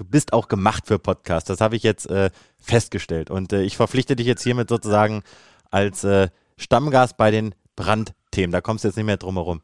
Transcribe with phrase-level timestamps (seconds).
[0.00, 1.46] du bist auch gemacht für Podcasts.
[1.48, 3.30] Das habe ich jetzt äh, festgestellt.
[3.30, 5.22] Und äh, ich verpflichte dich jetzt hiermit sozusagen
[5.70, 8.50] als äh, Stammgast bei den Brandthemen.
[8.50, 9.60] Da kommst du jetzt nicht mehr drum herum.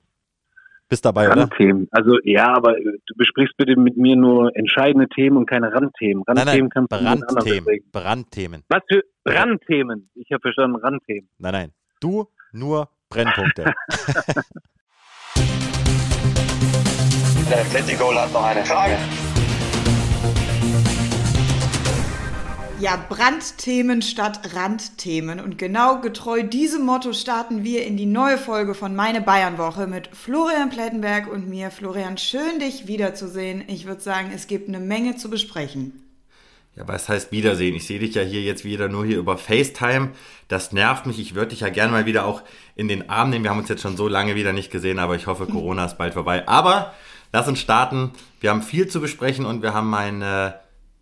[0.89, 1.89] Bist dabei, Randthemen.
[1.91, 1.99] oder?
[1.99, 6.23] Also ja, aber du besprichst bitte mit mir nur entscheidende Themen und keine Randthemen.
[6.29, 7.81] Randthemen nein, nein, kannst Brandthemen.
[7.91, 8.63] Brandthemen.
[8.69, 10.11] Was für Randthemen?
[10.15, 11.29] Ich habe verstanden, Randthemen.
[11.39, 11.73] Nein, nein.
[11.99, 13.65] Du nur Brennpunkte.
[17.51, 18.97] Der Atletico hat noch eine Frage.
[22.79, 25.41] Ja, Brandthemen statt Randthemen.
[25.41, 30.15] Und genau getreu diesem Motto starten wir in die neue Folge von Meine Bayern-Woche mit
[30.15, 31.71] Florian Plettenberg und mir.
[31.71, 33.65] Florian, schön dich wiederzusehen.
[33.69, 36.03] Ich würde sagen, es gibt eine Menge zu besprechen.
[36.75, 37.75] Ja, was heißt Wiedersehen?
[37.75, 40.11] Ich sehe dich ja hier jetzt wieder nur hier über FaceTime.
[40.49, 41.19] Das nervt mich.
[41.19, 42.43] Ich würde dich ja gerne mal wieder auch
[42.75, 43.45] in den Arm nehmen.
[43.45, 45.97] Wir haben uns jetzt schon so lange wieder nicht gesehen, aber ich hoffe, Corona ist
[45.97, 46.47] bald vorbei.
[46.47, 46.93] Aber
[47.33, 48.13] lass uns starten.
[48.41, 50.53] Wir haben viel zu besprechen und wir haben einen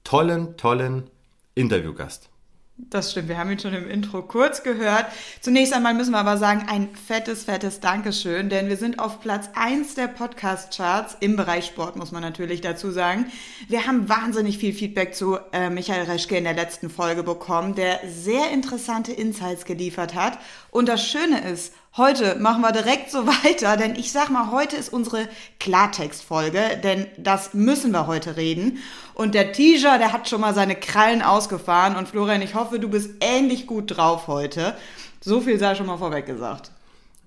[0.05, 1.11] tollen, tollen
[1.55, 2.31] Interviewgast.
[2.77, 5.07] Das stimmt, wir haben ihn schon im Intro kurz gehört.
[5.41, 9.49] Zunächst einmal müssen wir aber sagen, ein fettes, fettes Dankeschön, denn wir sind auf Platz
[9.55, 13.27] 1 der Podcast-Charts im Bereich Sport, muss man natürlich dazu sagen.
[13.69, 18.01] Wir haben wahnsinnig viel Feedback zu äh, Michael Reschke in der letzten Folge bekommen, der
[18.09, 20.41] sehr interessante Insights geliefert hat.
[20.73, 24.75] Und das Schöne ist, Heute machen wir direkt so weiter, denn ich sag mal, heute
[24.75, 25.29] ist unsere
[25.61, 28.79] Klartextfolge, denn das müssen wir heute reden.
[29.15, 32.89] Und der Teaser, der hat schon mal seine Krallen ausgefahren und Florian, ich hoffe, du
[32.89, 34.75] bist ähnlich gut drauf heute.
[35.21, 36.73] So viel sei schon mal vorweg gesagt.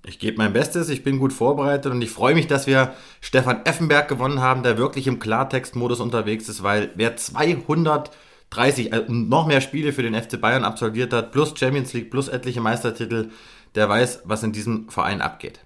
[0.04, 3.64] Ich gebe mein Bestes, ich bin gut vorbereitet und ich freue mich, dass wir Stefan
[3.64, 9.62] Effenberg gewonnen haben, der wirklich im Klartextmodus unterwegs ist, weil wer 230 also noch mehr
[9.62, 13.30] Spiele für den FC Bayern absolviert hat, plus Champions League, plus etliche Meistertitel,
[13.74, 15.60] der weiß, was in diesem Verein abgeht.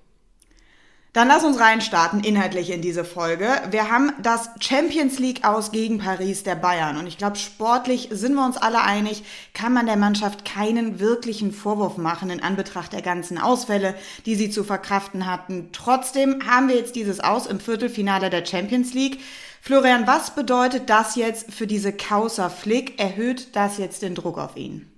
[1.13, 3.47] Dann lass uns reinstarten inhaltlich in diese Folge.
[3.71, 6.97] Wir haben das Champions League aus gegen Paris der Bayern.
[6.97, 9.23] Und ich glaube, sportlich sind wir uns alle einig,
[9.53, 13.95] kann man der Mannschaft keinen wirklichen Vorwurf machen in Anbetracht der ganzen Ausfälle,
[14.25, 15.69] die sie zu verkraften hatten.
[15.73, 19.21] Trotzdem haben wir jetzt dieses Aus im Viertelfinale der Champions League.
[19.61, 22.99] Florian, was bedeutet das jetzt für diese Kauser Flick?
[22.99, 24.91] Erhöht das jetzt den Druck auf ihn?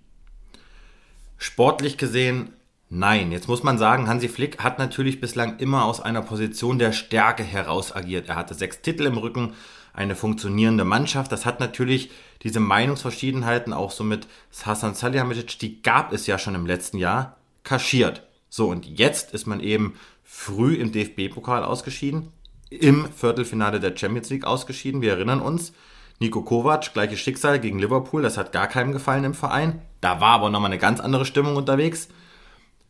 [1.39, 2.53] Sportlich gesehen
[2.97, 6.93] Nein, jetzt muss man sagen, Hansi Flick hat natürlich bislang immer aus einer Position der
[6.93, 8.29] Stärke heraus agiert.
[8.29, 9.55] Er hatte sechs Titel im Rücken,
[9.93, 11.33] eine funktionierende Mannschaft.
[11.33, 12.13] Das hat natürlich
[12.45, 14.29] diese Meinungsverschiedenheiten auch so mit
[14.65, 18.29] Hasan Salihamidzic, die gab es ja schon im letzten Jahr, kaschiert.
[18.49, 22.31] So, und jetzt ist man eben früh im DFB-Pokal ausgeschieden,
[22.71, 25.03] im Viertelfinale der Champions League ausgeschieden.
[25.03, 25.73] Wir erinnern uns,
[26.21, 29.83] Nico Kovac, gleiches Schicksal gegen Liverpool, das hat gar keinem gefallen im Verein.
[30.01, 32.09] Da war aber nochmal eine ganz andere Stimmung unterwegs.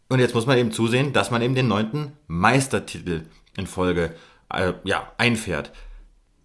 [0.09, 3.23] Und jetzt muss man eben zusehen, dass man eben den neunten Meistertitel
[3.57, 4.15] in Folge
[4.53, 5.73] äh, ja, einfährt.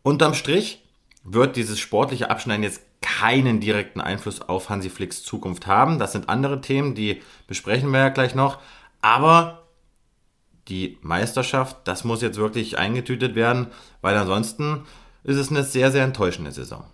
[0.02, 0.84] Unterm Strich
[1.24, 6.00] wird dieses sportliche Abschneiden jetzt keinen direkten Einfluss auf Hansi Flicks Zukunft haben.
[6.00, 8.60] Das sind andere Themen, die besprechen wir ja gleich noch.
[9.02, 9.68] Aber
[10.68, 13.68] die Meisterschaft, das muss jetzt wirklich eingetütet werden,
[14.02, 14.86] weil ansonsten
[15.24, 16.86] ist es eine sehr, sehr enttäuschende Saison.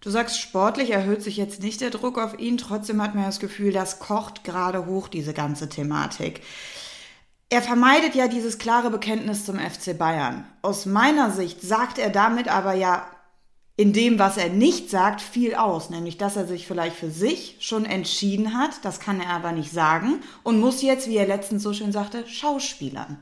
[0.00, 3.40] Du sagst, sportlich erhöht sich jetzt nicht der Druck auf ihn, trotzdem hat man das
[3.40, 6.42] Gefühl, das kocht gerade hoch, diese ganze Thematik.
[7.50, 10.44] Er vermeidet ja dieses klare Bekenntnis zum FC Bayern.
[10.62, 13.06] Aus meiner Sicht sagt er damit aber ja
[13.74, 17.56] in dem, was er nicht sagt, viel aus, nämlich dass er sich vielleicht für sich
[17.60, 21.62] schon entschieden hat, das kann er aber nicht sagen und muss jetzt, wie er letztens
[21.62, 23.18] so schön sagte, schauspielern.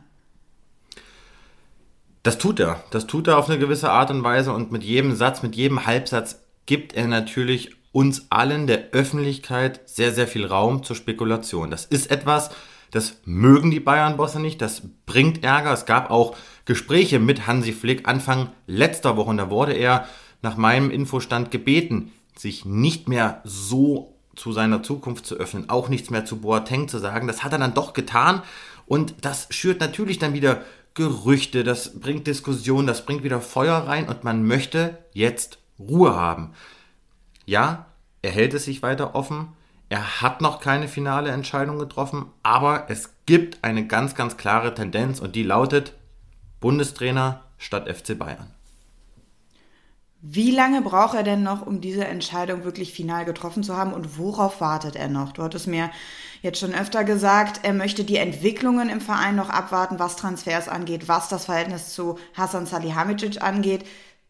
[2.23, 2.83] Das tut er.
[2.91, 5.87] Das tut er auf eine gewisse Art und Weise und mit jedem Satz, mit jedem
[5.87, 11.71] Halbsatz gibt er natürlich uns allen, der Öffentlichkeit, sehr, sehr viel Raum zur Spekulation.
[11.71, 12.51] Das ist etwas,
[12.91, 15.73] das mögen die Bayern-Bosse nicht, das bringt Ärger.
[15.73, 20.07] Es gab auch Gespräche mit Hansi Flick Anfang letzter Woche und da wurde er
[20.43, 26.11] nach meinem Infostand gebeten, sich nicht mehr so zu seiner Zukunft zu öffnen, auch nichts
[26.11, 27.27] mehr zu Boateng zu sagen.
[27.27, 28.43] Das hat er dann doch getan
[28.85, 30.63] und das schürt natürlich dann wieder
[30.95, 36.53] Gerüchte, das bringt Diskussionen, das bringt wieder Feuer rein und man möchte jetzt Ruhe haben.
[37.45, 37.87] Ja,
[38.23, 39.49] er hält es sich weiter offen.
[39.89, 45.21] Er hat noch keine finale Entscheidung getroffen, aber es gibt eine ganz, ganz klare Tendenz
[45.21, 45.93] und die lautet
[46.61, 48.51] Bundestrainer statt FC Bayern.
[50.29, 54.19] Wie lange braucht er denn noch, um diese Entscheidung wirklich final getroffen zu haben und
[54.19, 55.33] worauf wartet er noch?
[55.33, 55.91] Du hattest mir
[56.43, 61.07] jetzt schon öfter gesagt, er möchte die Entwicklungen im Verein noch abwarten, was Transfers angeht,
[61.07, 63.85] was das Verhältnis zu Hasan Salihamidzic angeht.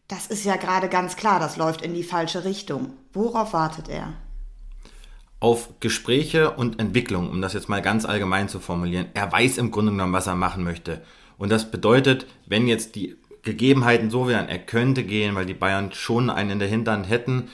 [0.07, 2.93] Das ist ja gerade ganz klar, das läuft in die falsche Richtung.
[3.11, 4.13] Worauf wartet er?
[5.41, 9.07] Auf Gespräche und Entwicklung, um das jetzt mal ganz allgemein zu formulieren.
[9.13, 11.03] Er weiß im Grunde genommen, was er machen möchte.
[11.37, 15.91] Und das bedeutet, wenn jetzt die Gegebenheiten so wären, er könnte gehen, weil die Bayern
[15.91, 17.49] schon einen in der Hinterhand hätten,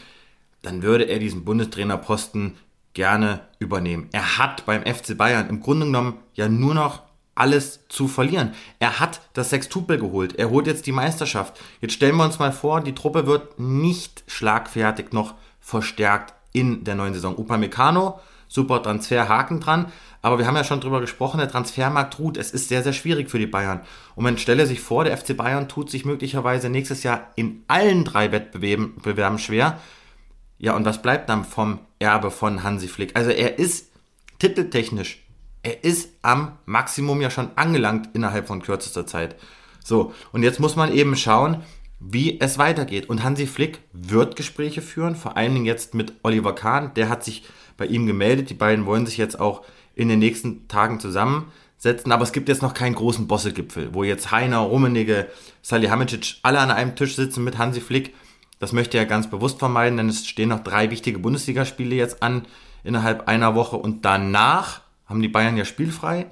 [0.61, 2.55] dann würde er diesen Bundestrainerposten
[2.93, 4.09] gerne übernehmen.
[4.11, 7.01] Er hat beim FC Bayern im Grunde genommen ja nur noch
[7.35, 8.53] alles zu verlieren.
[8.79, 10.35] Er hat das Sextupel geholt.
[10.35, 11.59] Er holt jetzt die Meisterschaft.
[11.81, 16.95] Jetzt stellen wir uns mal vor, die Truppe wird nicht schlagfertig noch verstärkt in der
[16.95, 17.35] neuen Saison.
[17.35, 19.91] Upamecano, super Transfer, Haken dran.
[20.21, 22.37] Aber wir haben ja schon drüber gesprochen, der Transfermarkt ruht.
[22.37, 23.81] Es ist sehr, sehr schwierig für die Bayern.
[24.15, 28.05] Und man stelle sich vor, der FC Bayern tut sich möglicherweise nächstes Jahr in allen
[28.05, 29.79] drei Wettbewerben schwer.
[30.59, 33.17] Ja, und was bleibt dann vom Erbe von Hansi Flick?
[33.17, 33.89] Also er ist
[34.39, 35.22] titeltechnisch,
[35.63, 39.35] er ist am Maximum ja schon angelangt innerhalb von kürzester Zeit.
[39.83, 41.63] So, und jetzt muss man eben schauen,
[41.99, 43.09] wie es weitergeht.
[43.09, 46.93] Und Hansi Flick wird Gespräche führen, vor allen Dingen jetzt mit Oliver Kahn.
[46.95, 47.43] Der hat sich
[47.77, 48.49] bei ihm gemeldet.
[48.49, 49.63] Die beiden wollen sich jetzt auch
[49.95, 52.11] in den nächsten Tagen zusammensetzen.
[52.11, 55.27] Aber es gibt jetzt noch keinen großen Bossegipfel, wo jetzt Heiner, Rummenigge,
[55.61, 58.13] Salihamidzic alle an einem Tisch sitzen mit Hansi Flick.
[58.59, 62.45] Das möchte er ganz bewusst vermeiden, denn es stehen noch drei wichtige Bundesligaspiele jetzt an
[62.83, 63.77] innerhalb einer Woche.
[63.77, 64.81] Und danach
[65.13, 66.25] haben die Bayern ja spielfrei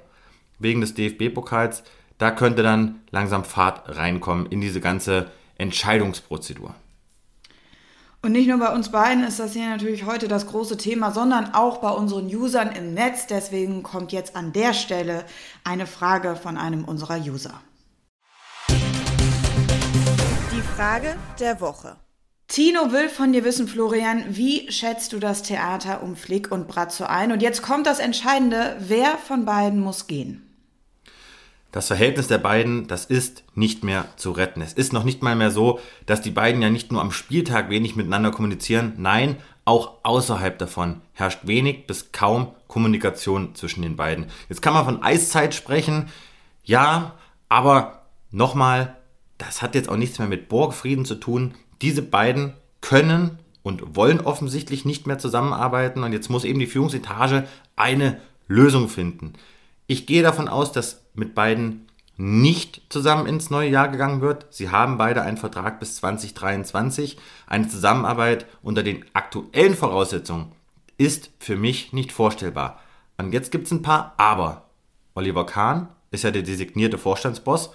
[0.58, 1.84] wegen des DFB-Pokals.
[2.18, 6.74] Da könnte dann langsam Fahrt reinkommen in diese ganze Entscheidungsprozedur.
[8.22, 11.54] Und nicht nur bei uns beiden ist das hier natürlich heute das große Thema, sondern
[11.54, 13.28] auch bei unseren Usern im Netz.
[13.28, 15.24] Deswegen kommt jetzt an der Stelle
[15.62, 17.60] eine Frage von einem unserer User.
[18.68, 22.01] Die Frage der Woche.
[22.52, 27.04] Tino will von dir wissen, Florian, wie schätzt du das Theater um Flick und Bratzo
[27.04, 27.32] ein?
[27.32, 30.42] Und jetzt kommt das Entscheidende, wer von beiden muss gehen?
[31.70, 34.60] Das Verhältnis der beiden, das ist nicht mehr zu retten.
[34.60, 37.70] Es ist noch nicht mal mehr so, dass die beiden ja nicht nur am Spieltag
[37.70, 44.26] wenig miteinander kommunizieren, nein, auch außerhalb davon herrscht wenig bis kaum Kommunikation zwischen den beiden.
[44.50, 46.10] Jetzt kann man von Eiszeit sprechen,
[46.64, 47.14] ja,
[47.48, 48.98] aber nochmal,
[49.38, 51.54] das hat jetzt auch nichts mehr mit Borgfrieden zu tun.
[51.82, 57.46] Diese beiden können und wollen offensichtlich nicht mehr zusammenarbeiten und jetzt muss eben die Führungsetage
[57.76, 59.34] eine Lösung finden.
[59.86, 61.86] Ich gehe davon aus, dass mit beiden
[62.16, 64.46] nicht zusammen ins neue Jahr gegangen wird.
[64.50, 67.18] Sie haben beide einen Vertrag bis 2023.
[67.46, 70.52] Eine Zusammenarbeit unter den aktuellen Voraussetzungen
[70.98, 72.80] ist für mich nicht vorstellbar.
[73.16, 74.68] Und jetzt gibt es ein paar Aber.
[75.14, 77.70] Oliver Kahn ist ja der designierte Vorstandsboss.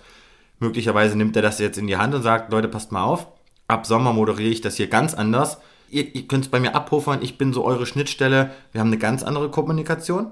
[0.59, 3.27] Möglicherweise nimmt er das jetzt in die Hand und sagt, Leute, passt mal auf.
[3.67, 5.59] Ab Sommer moderiere ich das hier ganz anders.
[5.89, 7.21] Ihr, ihr könnt es bei mir abpuffern.
[7.21, 8.51] Ich bin so eure Schnittstelle.
[8.71, 10.31] Wir haben eine ganz andere Kommunikation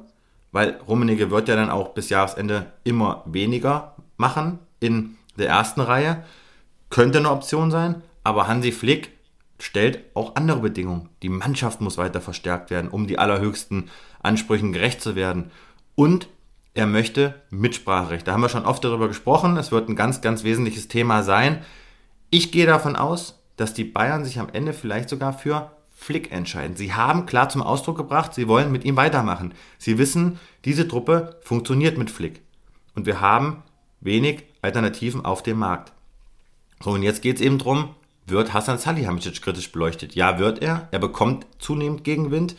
[0.56, 6.24] weil Rummenigge wird ja dann auch bis Jahresende immer weniger machen in der ersten Reihe.
[6.90, 9.12] Könnte eine Option sein, aber Hansi Flick
[9.60, 11.10] stellt auch andere Bedingungen.
[11.24, 13.90] Die Mannschaft muss weiter verstärkt werden, um die allerhöchsten
[14.24, 15.52] Ansprüchen gerecht zu werden.
[15.94, 16.30] Und
[16.74, 18.26] er möchte Mitspracherecht.
[18.26, 19.58] Da haben wir schon oft darüber gesprochen.
[19.58, 21.64] Es wird ein ganz, ganz wesentliches Thema sein.
[22.30, 26.76] Ich gehe davon aus, dass die Bayern sich am Ende vielleicht sogar für Flick entscheiden.
[26.76, 29.54] Sie haben klar zum Ausdruck gebracht, sie wollen mit ihm weitermachen.
[29.78, 32.42] Sie wissen, diese Truppe funktioniert mit Flick.
[32.96, 33.64] Und wir haben
[34.02, 35.94] wenig Alternativen auf dem Markt.
[36.84, 37.96] So, und jetzt geht es eben darum,
[38.28, 40.16] wird Hassan Salihamidzic kritisch beleuchtet?
[40.16, 40.88] Ja, wird er.
[40.92, 42.56] Er bekommt zunehmend Gegenwind.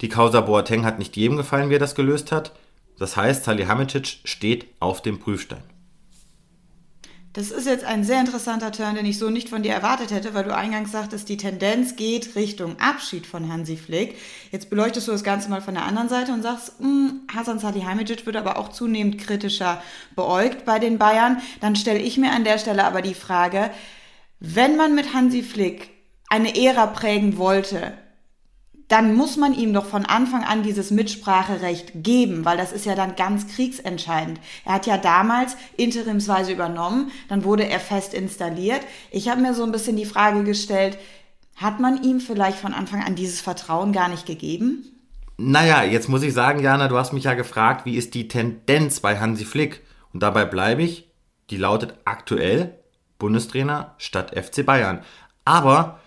[0.00, 2.52] Die Causa Boateng hat nicht jedem gefallen, wie er das gelöst hat.
[2.98, 5.62] Das heißt, Salihamidzic steht auf dem Prüfstein.
[7.34, 10.34] Das ist jetzt ein sehr interessanter Turn, den ich so nicht von dir erwartet hätte,
[10.34, 14.18] weil du eingangs sagtest, die Tendenz geht Richtung Abschied von Hansi Flick.
[14.50, 17.58] Jetzt beleuchtest du das Ganze mal von der anderen Seite und sagst, mh, hm, Hasan
[17.58, 19.82] Salihamidzic wird aber auch zunehmend kritischer
[20.14, 21.40] beäugt bei den Bayern.
[21.62, 23.70] Dann stelle ich mir an der Stelle aber die Frage,
[24.38, 25.88] wenn man mit Hansi Flick
[26.28, 27.94] eine Ära prägen wollte,
[28.92, 32.94] dann muss man ihm doch von Anfang an dieses Mitspracherecht geben, weil das ist ja
[32.94, 34.38] dann ganz kriegsentscheidend.
[34.66, 38.82] Er hat ja damals interimsweise übernommen, dann wurde er fest installiert.
[39.10, 40.98] Ich habe mir so ein bisschen die Frage gestellt,
[41.56, 44.84] hat man ihm vielleicht von Anfang an dieses Vertrauen gar nicht gegeben?
[45.38, 49.00] Naja, jetzt muss ich sagen, Jana, du hast mich ja gefragt, wie ist die Tendenz
[49.00, 49.80] bei Hansi Flick?
[50.12, 51.10] Und dabei bleibe ich,
[51.48, 52.78] die lautet aktuell
[53.18, 55.00] Bundestrainer statt FC Bayern.
[55.46, 55.98] Aber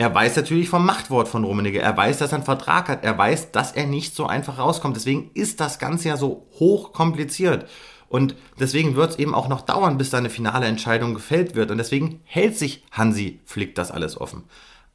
[0.00, 1.80] er weiß natürlich vom Machtwort von Rummenigge.
[1.80, 3.02] Er weiß, dass er einen Vertrag hat.
[3.04, 4.96] Er weiß, dass er nicht so einfach rauskommt.
[4.96, 7.68] Deswegen ist das Ganze ja so hoch kompliziert.
[8.08, 11.72] Und deswegen wird es eben auch noch dauern, bis da eine finale Entscheidung gefällt wird.
[11.72, 14.44] Und deswegen hält sich Hansi Flick das alles offen.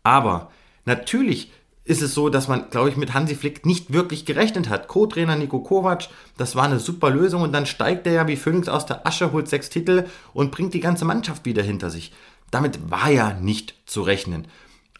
[0.03, 0.51] Aber
[0.85, 1.51] natürlich
[1.83, 4.87] ist es so, dass man, glaube ich, mit Hansi Flick nicht wirklich gerechnet hat.
[4.87, 6.07] Co-Trainer Nico Kovac,
[6.37, 9.33] das war eine super Lösung und dann steigt er ja wie Phoenix aus der Asche,
[9.33, 12.13] holt sechs Titel und bringt die ganze Mannschaft wieder hinter sich.
[12.51, 14.47] Damit war ja nicht zu rechnen.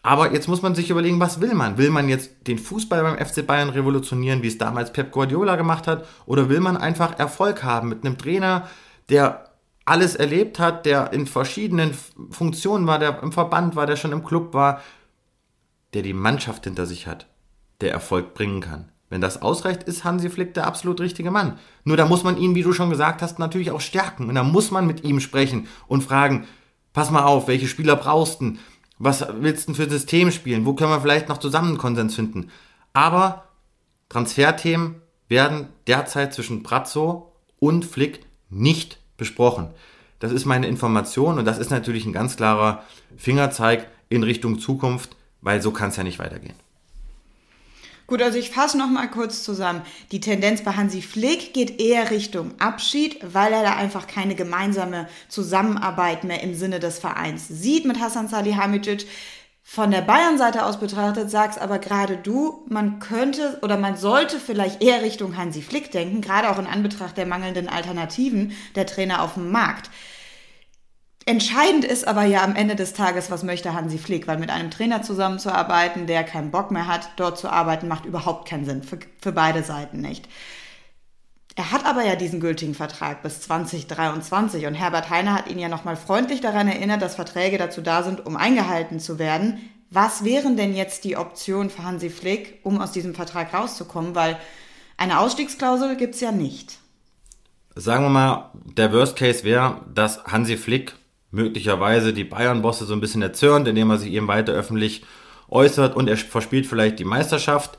[0.05, 1.77] Aber jetzt muss man sich überlegen, was will man?
[1.77, 5.87] Will man jetzt den Fußball beim FC Bayern revolutionieren, wie es damals Pep Guardiola gemacht
[5.87, 6.05] hat?
[6.25, 8.67] Oder will man einfach Erfolg haben mit einem Trainer,
[9.07, 9.49] der
[9.85, 11.93] alles erlebt hat, der in verschiedenen
[12.31, 14.81] Funktionen war, der im Verband war, der schon im Club war,
[15.93, 17.27] der die Mannschaft hinter sich hat,
[17.79, 18.89] der Erfolg bringen kann.
[19.09, 21.59] Wenn das ausreicht, ist Hansi Flick der absolut richtige Mann.
[21.85, 24.27] Nur da muss man ihn, wie du schon gesagt hast, natürlich auch stärken.
[24.27, 26.45] Und da muss man mit ihm sprechen und fragen,
[26.93, 28.53] pass mal auf, welche Spieler brauchst du?
[29.03, 30.65] Was willst du für System spielen?
[30.65, 32.49] Wo können wir vielleicht noch zusammen Konsens finden?
[32.93, 33.49] Aber
[34.07, 39.71] Transferthemen werden derzeit zwischen Brazzo und Flick nicht besprochen.
[40.19, 42.83] Das ist meine Information und das ist natürlich ein ganz klarer
[43.17, 46.55] Fingerzeig in Richtung Zukunft, weil so kann es ja nicht weitergehen.
[48.05, 49.81] Gut, also ich fasse noch mal kurz zusammen.
[50.11, 55.07] Die Tendenz bei Hansi Flick geht eher Richtung Abschied, weil er da einfach keine gemeinsame
[55.29, 59.07] Zusammenarbeit mehr im Sinne des Vereins sieht mit Hassan Salihamidzic.
[59.65, 64.83] Von der Bayern-Seite aus betrachtet sagst aber gerade du, man könnte oder man sollte vielleicht
[64.83, 69.35] eher Richtung Hansi Flick denken, gerade auch in Anbetracht der mangelnden Alternativen der Trainer auf
[69.35, 69.89] dem Markt.
[71.25, 74.71] Entscheidend ist aber ja am Ende des Tages, was möchte Hansi Flick, weil mit einem
[74.71, 78.99] Trainer zusammenzuarbeiten, der keinen Bock mehr hat, dort zu arbeiten, macht überhaupt keinen Sinn, für,
[79.21, 80.27] für beide Seiten nicht.
[81.55, 85.69] Er hat aber ja diesen gültigen Vertrag bis 2023 und Herbert Heiner hat ihn ja
[85.69, 89.69] nochmal freundlich daran erinnert, dass Verträge dazu da sind, um eingehalten zu werden.
[89.91, 94.15] Was wären denn jetzt die Optionen für Hansi Flick, um aus diesem Vertrag rauszukommen?
[94.15, 94.39] Weil
[94.97, 96.79] eine Ausstiegsklausel gibt's ja nicht.
[97.75, 100.95] Sagen wir mal, der Worst Case wäre, dass Hansi Flick
[101.33, 105.03] möglicherweise die Bayern-Bosse so ein bisschen erzürnt, indem er sich eben weiter öffentlich
[105.49, 107.77] äußert und er verspielt vielleicht die Meisterschaft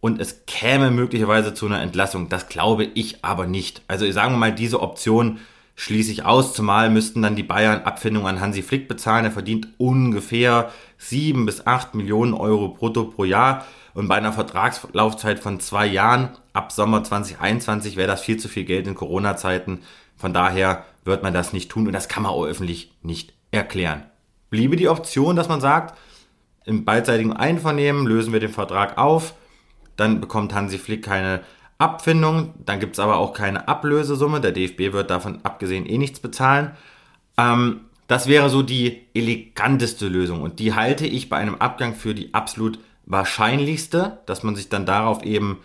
[0.00, 2.28] und es käme möglicherweise zu einer Entlassung.
[2.28, 3.82] Das glaube ich aber nicht.
[3.86, 5.38] Also sagen wir mal, diese Option
[5.76, 9.24] schließe ich aus, zumal müssten dann die Bayern Abfindung an Hansi Flick bezahlen.
[9.24, 13.64] Er verdient ungefähr sieben bis acht Millionen Euro brutto pro Jahr.
[13.94, 18.64] Und bei einer Vertragslaufzeit von zwei Jahren ab Sommer 2021 wäre das viel zu viel
[18.64, 19.82] Geld in Corona-Zeiten.
[20.16, 24.04] Von daher wird man das nicht tun und das kann man auch öffentlich nicht erklären.
[24.50, 25.98] Bliebe die Option, dass man sagt,
[26.64, 29.34] im beidseitigen Einvernehmen lösen wir den Vertrag auf,
[29.96, 31.40] dann bekommt Hansi Flick keine
[31.78, 36.20] Abfindung, dann gibt es aber auch keine Ablösesumme, der DFB wird davon abgesehen eh nichts
[36.20, 36.70] bezahlen.
[37.36, 42.14] Ähm, das wäre so die eleganteste Lösung und die halte ich bei einem Abgang für
[42.14, 45.58] die absolut wahrscheinlichste, dass man sich dann darauf eben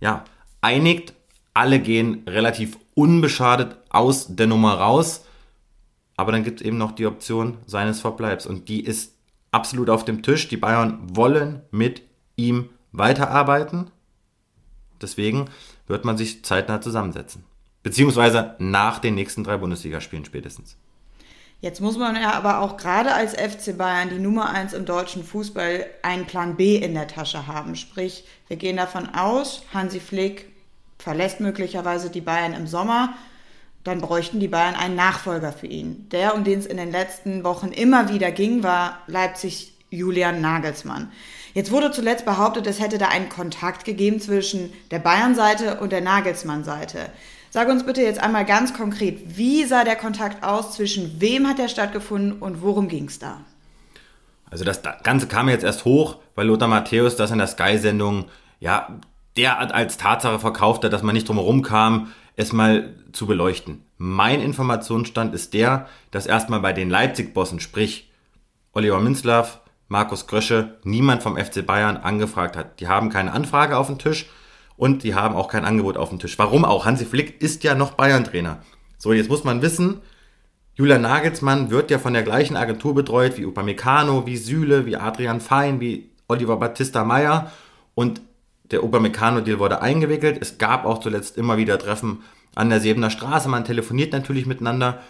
[0.00, 0.24] ja,
[0.60, 1.14] einigt.
[1.54, 5.24] Alle gehen relativ unbeschadet aus der Nummer raus.
[6.16, 8.46] Aber dann gibt es eben noch die Option seines Verbleibs.
[8.46, 9.14] Und die ist
[9.52, 10.48] absolut auf dem Tisch.
[10.48, 12.02] Die Bayern wollen mit
[12.36, 13.90] ihm weiterarbeiten.
[15.00, 15.50] Deswegen
[15.86, 17.44] wird man sich zeitnah zusammensetzen.
[17.82, 20.76] Beziehungsweise nach den nächsten drei Bundesligaspielen spätestens.
[21.60, 25.22] Jetzt muss man ja aber auch gerade als FC Bayern, die Nummer eins im deutschen
[25.22, 27.76] Fußball, einen Plan B in der Tasche haben.
[27.76, 30.55] Sprich, wir gehen davon aus, Hansi Flick
[30.98, 33.14] verlässt möglicherweise die Bayern im Sommer,
[33.84, 36.08] dann bräuchten die Bayern einen Nachfolger für ihn.
[36.10, 41.12] Der, um den es in den letzten Wochen immer wieder ging, war Leipzig Julian Nagelsmann.
[41.54, 46.00] Jetzt wurde zuletzt behauptet, es hätte da einen Kontakt gegeben zwischen der Bayern-Seite und der
[46.00, 47.10] Nagelsmann-Seite.
[47.50, 51.58] Sag uns bitte jetzt einmal ganz konkret, wie sah der Kontakt aus, zwischen wem hat
[51.58, 53.40] er stattgefunden und worum ging es da?
[54.50, 58.26] Also das Ganze kam jetzt erst hoch, weil Lothar Matthäus das in der Sky-Sendung
[58.60, 59.00] ja
[59.36, 63.82] derart als Tatsache verkauft hat, dass man nicht drum herum kam, es mal zu beleuchten.
[63.98, 68.10] Mein Informationsstand ist der, dass erstmal bei den Leipzig-Bossen, sprich
[68.72, 72.80] Oliver Minzlaff, Markus Grösche, niemand vom FC Bayern angefragt hat.
[72.80, 74.26] Die haben keine Anfrage auf dem Tisch
[74.76, 76.38] und die haben auch kein Angebot auf dem Tisch.
[76.38, 76.84] Warum auch?
[76.84, 78.58] Hansi Flick ist ja noch Bayern-Trainer.
[78.98, 80.00] So, jetzt muss man wissen,
[80.74, 85.40] Julian Nagelsmann wird ja von der gleichen Agentur betreut wie Upamecano, wie Süle, wie Adrian
[85.40, 87.50] Fein, wie Oliver Battista Meyer
[87.94, 88.20] und
[88.70, 90.38] der Upamecano-Deal wurde eingewickelt.
[90.40, 92.22] Es gab auch zuletzt immer wieder Treffen
[92.54, 93.48] an der Sebener Straße.
[93.48, 95.00] Man telefoniert natürlich miteinander.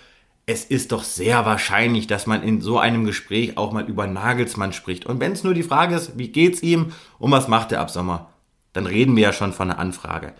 [0.45, 4.73] Es ist doch sehr wahrscheinlich, dass man in so einem Gespräch auch mal über Nagelsmann
[4.73, 5.07] spricht.
[5.07, 7.91] Und wenn es nur die Frage ist, wie geht's ihm und was macht er ab
[7.91, 8.31] Sommer,
[8.73, 10.35] dann reden wir ja schon von einer Anfrage.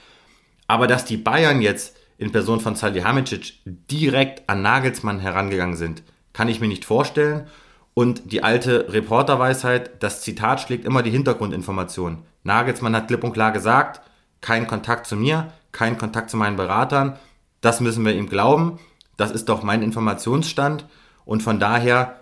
[0.69, 6.49] Aber dass die Bayern jetzt in Person von Salihamidzic direkt an Nagelsmann herangegangen sind, kann
[6.49, 7.47] ich mir nicht vorstellen.
[7.95, 12.19] Und die alte Reporterweisheit, das Zitat schlägt immer die Hintergrundinformation.
[12.47, 14.01] Nagelsmann hat klipp und klar gesagt,
[14.41, 17.19] kein Kontakt zu mir, kein Kontakt zu meinen Beratern.
[17.61, 18.79] Das müssen wir ihm glauben.
[19.17, 20.87] Das ist doch mein Informationsstand.
[21.25, 22.21] Und von daher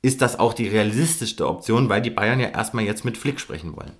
[0.00, 3.76] ist das auch die realistischste Option, weil die Bayern ja erstmal jetzt mit Flick sprechen
[3.76, 3.92] wollen.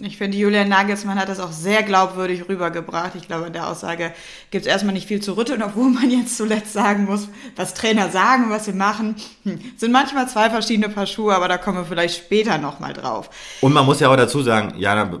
[0.00, 3.14] Ich finde, Julian Nagelsmann hat das auch sehr glaubwürdig rübergebracht.
[3.14, 4.12] Ich glaube, in der Aussage
[4.50, 8.08] gibt es erstmal nicht viel zu rütteln, obwohl man jetzt zuletzt sagen muss, was Trainer
[8.08, 9.16] sagen, was sie machen.
[9.44, 9.60] Hm.
[9.76, 13.28] Sind manchmal zwei verschiedene Paar Schuhe, aber da kommen wir vielleicht später nochmal drauf.
[13.60, 15.20] Und man muss ja auch dazu sagen, ja,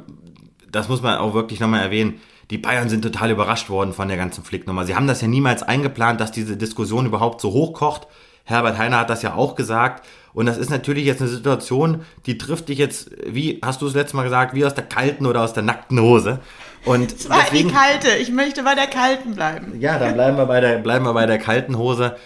[0.70, 4.16] das muss man auch wirklich nochmal erwähnen, die Bayern sind total überrascht worden von der
[4.16, 4.84] ganzen Flicknummer.
[4.84, 8.06] Sie haben das ja niemals eingeplant, dass diese Diskussion überhaupt so hochkocht.
[8.44, 10.06] Herbert Heiner hat das ja auch gesagt.
[10.34, 13.94] Und das ist natürlich jetzt eine Situation, die trifft dich jetzt, wie hast du es
[13.94, 16.40] letztes Mal gesagt, wie aus der kalten oder aus der nackten Hose.
[16.84, 18.08] Und es war deswegen, die kalte.
[18.16, 19.78] Ich möchte bei der kalten bleiben.
[19.80, 22.16] Ja, dann bleiben wir bei der, bleiben wir bei der kalten Hose.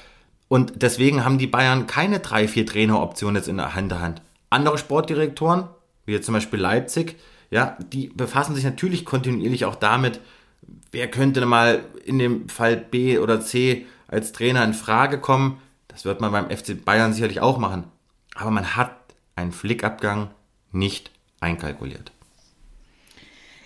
[0.48, 4.22] Und deswegen haben die Bayern keine drei, vier Traineroptionen jetzt in der Hinterhand.
[4.48, 5.64] Andere Sportdirektoren,
[6.04, 7.16] wie jetzt zum Beispiel Leipzig,
[7.50, 10.20] ja, die befassen sich natürlich kontinuierlich auch damit,
[10.92, 15.60] wer könnte mal in dem Fall B oder C als Trainer in Frage kommen.
[15.96, 17.84] Das wird man beim FC Bayern sicherlich auch machen.
[18.34, 18.94] Aber man hat
[19.34, 20.28] einen Flickabgang
[20.70, 21.10] nicht
[21.40, 22.12] einkalkuliert.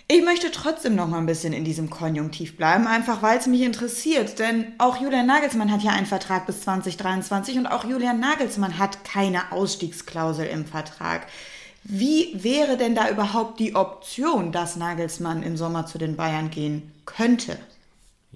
[0.07, 3.63] Ich möchte trotzdem noch mal ein bisschen in diesem Konjunktiv bleiben, einfach weil es mich
[3.63, 4.39] interessiert.
[4.39, 9.03] Denn auch Julian Nagelsmann hat ja einen Vertrag bis 2023 und auch Julian Nagelsmann hat
[9.03, 11.27] keine Ausstiegsklausel im Vertrag.
[11.83, 16.93] Wie wäre denn da überhaupt die Option, dass Nagelsmann im Sommer zu den Bayern gehen
[17.05, 17.57] könnte?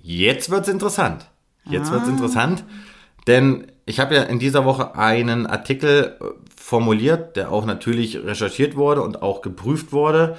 [0.01, 1.27] Jetzt wird's interessant.
[1.63, 1.93] Jetzt ah.
[1.93, 2.65] wird's interessant,
[3.27, 8.75] denn ich habe ja in dieser Woche einen Artikel äh, formuliert, der auch natürlich recherchiert
[8.75, 10.37] wurde und auch geprüft wurde.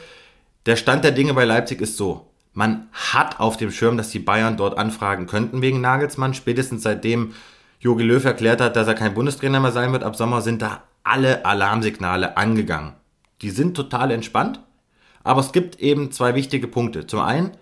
[0.67, 2.33] Der Stand der Dinge bei Leipzig ist so.
[2.53, 6.35] Man hat auf dem Schirm, dass die Bayern dort anfragen könnten wegen Nagelsmann.
[6.35, 7.35] Spätestens seitdem
[7.81, 10.83] Jogi Löw erklärt hat, dass er kein Bundestrainer mehr sein wird ab Sommer, sind da
[11.05, 12.95] alle Alarmsignale angegangen.
[13.43, 14.61] Die sind total entspannt,
[15.23, 17.07] aber es gibt eben zwei wichtige Punkte.
[17.07, 17.53] Zum einen,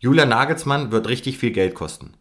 [0.00, 2.14] Julian Nagelsmann wird richtig viel Geld kosten.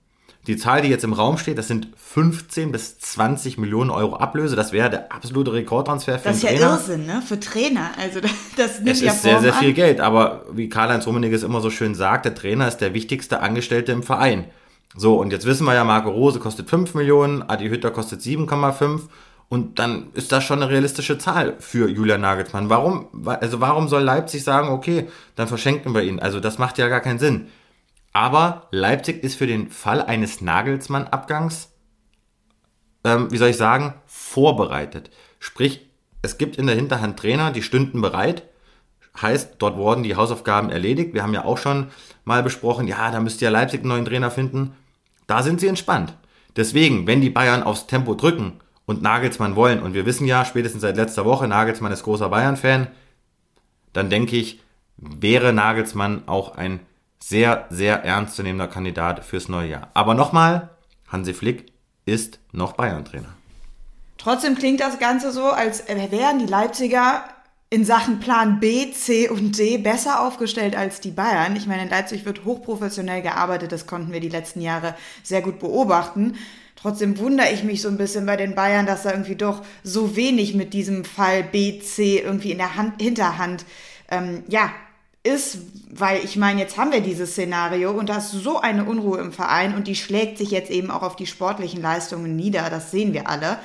[0.47, 4.55] Die Zahl, die jetzt im Raum steht, das sind 15 bis 20 Millionen Euro Ablöse.
[4.55, 6.59] Das wäre der absolute Rekordtransfer für das Trainer.
[6.59, 7.21] Das ist ja Irrsinn, ne?
[7.21, 7.91] Für Trainer.
[7.99, 9.99] Also das, das nimmt es ja ist sehr, sehr viel Geld.
[9.99, 13.91] Aber wie Karl-Heinz Rummenigge es immer so schön sagt, der Trainer ist der wichtigste Angestellte
[13.91, 14.45] im Verein.
[14.95, 19.01] So, und jetzt wissen wir ja, Marco Rose kostet 5 Millionen, Adi Hütter kostet 7,5
[19.49, 22.69] und dann ist das schon eine realistische Zahl für Julian Nagelsmann.
[22.69, 26.19] Warum, also warum soll Leipzig sagen, okay, dann verschenken wir ihn?
[26.19, 27.47] Also das macht ja gar keinen Sinn.
[28.19, 31.71] Aber Leipzig ist für den Fall eines Nagelsmann-Abgangs,
[33.05, 35.09] ähm, wie soll ich sagen, vorbereitet.
[35.39, 35.89] Sprich,
[36.21, 38.43] es gibt in der Hinterhand Trainer, die stünden bereit.
[39.21, 41.13] Heißt, dort wurden die Hausaufgaben erledigt.
[41.13, 41.91] Wir haben ja auch schon
[42.25, 44.75] mal besprochen, ja, da müsst ihr Leipzig einen neuen Trainer finden.
[45.25, 46.13] Da sind sie entspannt.
[46.57, 50.81] Deswegen, wenn die Bayern aufs Tempo drücken und Nagelsmann wollen, und wir wissen ja spätestens
[50.81, 52.87] seit letzter Woche, Nagelsmann ist großer Bayern-Fan,
[53.93, 54.59] dann denke ich,
[54.97, 56.81] wäre Nagelsmann auch ein
[57.21, 59.89] sehr, sehr ernstzunehmender Kandidat fürs neue Jahr.
[59.93, 60.69] Aber nochmal,
[61.07, 61.71] Hansi Flick
[62.05, 63.33] ist noch Bayern-Trainer.
[64.17, 67.23] Trotzdem klingt das Ganze so, als wären die Leipziger
[67.69, 71.55] in Sachen Plan B, C und D besser aufgestellt als die Bayern.
[71.55, 75.59] Ich meine, in Leipzig wird hochprofessionell gearbeitet, das konnten wir die letzten Jahre sehr gut
[75.59, 76.35] beobachten.
[76.75, 80.15] Trotzdem wundere ich mich so ein bisschen bei den Bayern, dass da irgendwie doch so
[80.15, 83.65] wenig mit diesem Fall B, C irgendwie in der Hand, Hinterhand
[84.09, 84.71] ähm, ja,
[85.23, 85.59] ist,
[85.91, 89.31] weil ich meine, jetzt haben wir dieses Szenario und da ist so eine Unruhe im
[89.31, 93.13] Verein und die schlägt sich jetzt eben auch auf die sportlichen Leistungen nieder, das sehen
[93.13, 93.57] wir alle.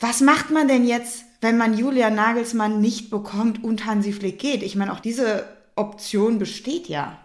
[0.00, 4.62] Was macht man denn jetzt, wenn man Julian Nagelsmann nicht bekommt und Hansi Flick geht?
[4.62, 5.44] Ich meine, auch diese
[5.76, 7.18] Option besteht ja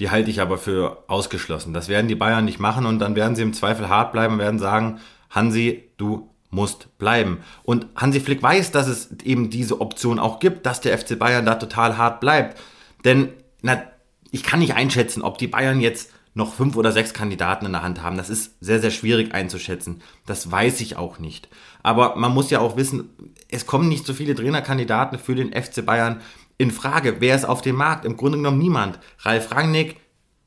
[0.00, 1.74] die halte ich aber für ausgeschlossen.
[1.74, 4.40] Das werden die Bayern nicht machen und dann werden sie im Zweifel hart bleiben und
[4.40, 7.38] werden sagen, Hansi, du musst bleiben.
[7.62, 11.46] Und Hansi Flick weiß, dass es eben diese Option auch gibt, dass der FC Bayern
[11.46, 12.60] da total hart bleibt.
[13.04, 13.30] Denn
[13.62, 13.82] na,
[14.30, 17.82] ich kann nicht einschätzen, ob die Bayern jetzt noch fünf oder sechs Kandidaten in der
[17.82, 18.16] Hand haben.
[18.16, 20.02] Das ist sehr, sehr schwierig einzuschätzen.
[20.26, 21.48] Das weiß ich auch nicht.
[21.82, 23.10] Aber man muss ja auch wissen,
[23.48, 26.20] es kommen nicht so viele Trainerkandidaten für den FC Bayern
[26.56, 27.16] in Frage.
[27.20, 28.04] Wer ist auf dem Markt?
[28.04, 28.98] Im Grunde genommen niemand.
[29.20, 29.96] Ralf Rangnick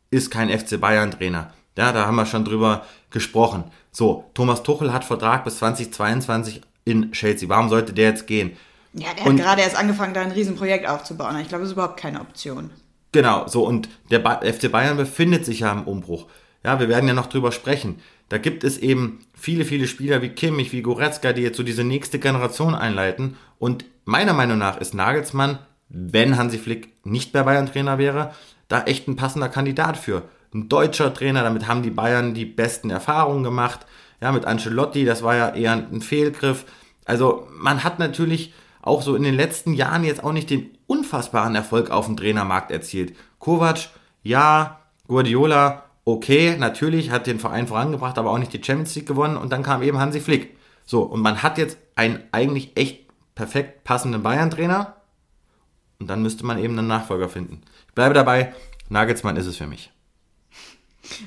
[0.09, 1.51] ist kein FC Bayern Trainer.
[1.77, 3.65] Ja, da haben wir schon drüber gesprochen.
[3.93, 7.47] So, Thomas Tuchel hat Vertrag bis 2022 in Chelsea.
[7.47, 8.57] Warum sollte der jetzt gehen?
[8.91, 11.39] Ja, der und, hat gerade erst angefangen, da ein Riesenprojekt aufzubauen.
[11.39, 12.71] Ich glaube, das ist überhaupt keine Option.
[13.13, 16.27] Genau, so und der ba FC Bayern befindet sich ja im Umbruch.
[16.65, 18.01] Ja, wir werden ja noch drüber sprechen.
[18.27, 21.83] Da gibt es eben viele, viele Spieler wie Kimmich, wie Goretzka, die jetzt so diese
[21.85, 23.37] nächste Generation einleiten.
[23.59, 25.59] Und meiner Meinung nach ist Nagelsmann
[25.93, 28.33] wenn Hansi Flick nicht mehr Bayern-Trainer wäre,
[28.67, 30.23] da echt ein passender Kandidat für.
[30.53, 33.85] Ein deutscher Trainer, damit haben die Bayern die besten Erfahrungen gemacht.
[34.21, 36.65] Ja, mit Ancelotti, das war ja eher ein Fehlgriff.
[37.05, 41.55] Also man hat natürlich auch so in den letzten Jahren jetzt auch nicht den unfassbaren
[41.55, 43.15] Erfolg auf dem Trainermarkt erzielt.
[43.39, 43.89] Kovac,
[44.21, 49.37] ja, Guardiola, okay, natürlich, hat den Verein vorangebracht, aber auch nicht die Champions League gewonnen
[49.37, 50.57] und dann kam eben Hansi Flick.
[50.85, 54.95] So, und man hat jetzt einen eigentlich echt perfekt passenden Bayern-Trainer,
[56.03, 57.61] und dann müsste man eben einen Nachfolger finden.
[57.87, 58.53] Ich bleibe dabei,
[58.89, 59.89] Nagelsmann ist es für mich.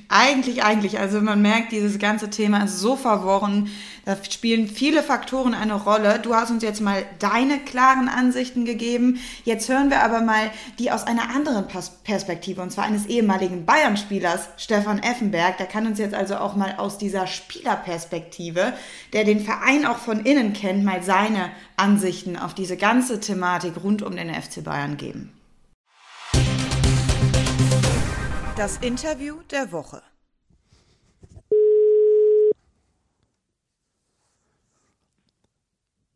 [0.08, 0.98] Eigentlich, eigentlich.
[0.98, 3.70] Also man merkt, dieses ganze Thema ist so verworren.
[4.06, 6.18] Da spielen viele Faktoren eine Rolle.
[6.20, 9.18] Du hast uns jetzt mal deine klaren Ansichten gegeben.
[9.44, 11.66] Jetzt hören wir aber mal die aus einer anderen
[12.04, 15.58] Perspektive, und zwar eines ehemaligen Bayern-Spielers, Stefan Effenberg.
[15.58, 18.72] Der kann uns jetzt also auch mal aus dieser Spielerperspektive,
[19.12, 24.02] der den Verein auch von innen kennt, mal seine Ansichten auf diese ganze Thematik rund
[24.02, 25.35] um den FC Bayern geben.
[28.56, 30.00] Das Interview der Woche.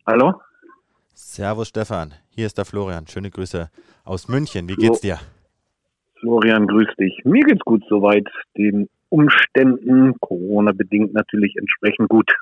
[0.06, 0.40] Hallo?
[1.12, 3.06] Servus Stefan, hier ist der Florian.
[3.06, 3.68] Schöne Grüße
[4.04, 4.70] aus München.
[4.70, 5.18] Wie geht's dir?
[6.20, 7.20] Florian, grüß dich.
[7.24, 8.26] Mir geht's gut soweit.
[8.56, 12.32] Den Umständen, Corona-bedingt natürlich entsprechend gut.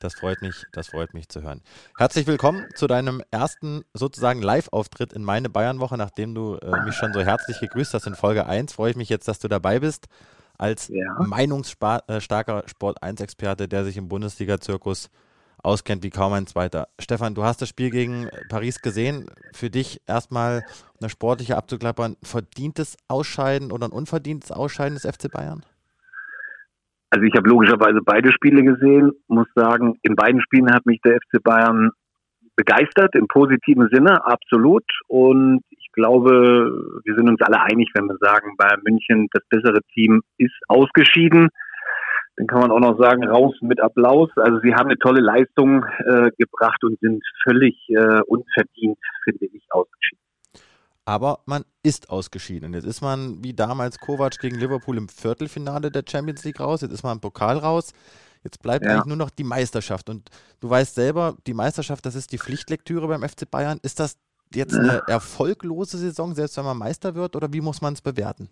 [0.00, 1.60] Das freut mich, das freut mich zu hören.
[1.96, 7.12] Herzlich willkommen zu deinem ersten sozusagen Live-Auftritt in meine Bayern-Woche, nachdem du äh, mich schon
[7.12, 8.72] so herzlich gegrüßt hast in Folge 1.
[8.72, 10.06] Freue ich mich jetzt, dass du dabei bist
[10.56, 11.16] als ja.
[11.18, 15.10] meinungsstarker Sport 1-Experte, der sich im Bundesliga-Zirkus
[15.62, 16.88] auskennt wie kaum ein zweiter.
[17.00, 19.28] Stefan, du hast das Spiel gegen Paris gesehen.
[19.52, 20.64] Für dich erstmal
[21.00, 22.16] eine sportliche abzuklappern.
[22.22, 25.64] Verdientes Ausscheiden oder ein unverdientes Ausscheiden des FC Bayern?
[27.10, 31.16] Also ich habe logischerweise beide Spiele gesehen, muss sagen, in beiden Spielen hat mich der
[31.16, 31.90] FC Bayern
[32.54, 34.84] begeistert, im positiven Sinne, absolut.
[35.06, 39.80] Und ich glaube, wir sind uns alle einig, wenn wir sagen, Bayern München, das bessere
[39.94, 41.48] Team ist ausgeschieden.
[42.36, 44.30] Dann kann man auch noch sagen, raus mit Applaus.
[44.36, 49.66] Also sie haben eine tolle Leistung äh, gebracht und sind völlig äh, unverdient, finde ich,
[49.70, 50.27] ausgeschieden
[51.08, 52.74] aber man ist ausgeschieden.
[52.74, 56.92] Jetzt ist man wie damals Kovac gegen Liverpool im Viertelfinale der Champions League raus, jetzt
[56.92, 57.94] ist man im Pokal raus.
[58.44, 58.92] Jetzt bleibt ja.
[58.92, 60.10] eigentlich nur noch die Meisterschaft.
[60.10, 60.28] Und
[60.60, 63.78] du weißt selber, die Meisterschaft, das ist die Pflichtlektüre beim FC Bayern.
[63.82, 64.18] Ist das
[64.54, 68.50] jetzt eine erfolglose Saison, selbst wenn man Meister wird, oder wie muss man es bewerten?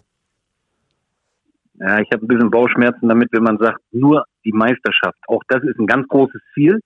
[1.74, 5.18] Ja, ich habe ein bisschen Bauchschmerzen damit, wenn man sagt, nur die Meisterschaft.
[5.28, 6.80] Auch das ist ein ganz großes Ziel.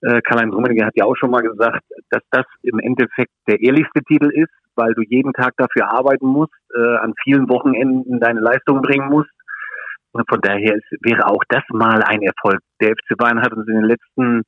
[0.00, 4.02] Äh, Karl-Heinz Rummenigge hat ja auch schon mal gesagt, dass das im Endeffekt der ehrlichste
[4.02, 8.82] Titel ist weil du jeden Tag dafür arbeiten musst, äh, an vielen Wochenenden deine Leistung
[8.82, 9.30] bringen musst.
[10.12, 12.60] Und von daher ist, wäre auch das mal ein Erfolg.
[12.80, 14.42] Der FC Bayern hat uns in den letzten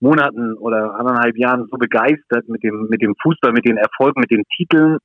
[0.00, 4.30] Monaten oder anderthalb Jahren so begeistert mit dem, mit dem Fußball, mit den Erfolgen, mit
[4.30, 4.98] den Titeln.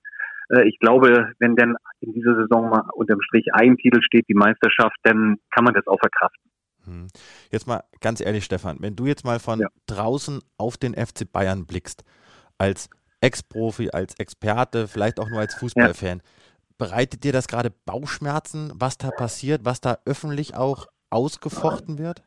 [0.49, 4.34] Äh, ich glaube, wenn dann in dieser Saison mal unterm Strich ein Titel steht, die
[4.34, 6.51] Meisterschaft, dann kann man das auch verkraften.
[6.86, 7.07] Hm.
[7.51, 9.67] Jetzt mal ganz ehrlich, Stefan, wenn du jetzt mal von ja.
[9.88, 12.03] draußen auf den FC Bayern blickst,
[12.57, 12.89] als
[13.21, 16.17] Ex-Profi, als Experte, vielleicht auch nur als Fußballfan.
[16.17, 16.23] Ja.
[16.77, 22.23] Bereitet dir das gerade Bauchschmerzen, was da passiert, was da öffentlich auch ausgefochten wird?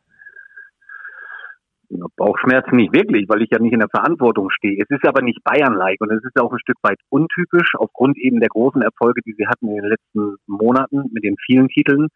[2.17, 4.79] Bauchschmerzen nicht wirklich, weil ich ja nicht in der Verantwortung stehe.
[4.81, 8.41] Es ist aber nicht Bayern-like und es ist auch ein Stück weit untypisch aufgrund eben
[8.41, 12.09] der großen Erfolge, die sie hatten in den letzten Monaten mit den vielen Titeln.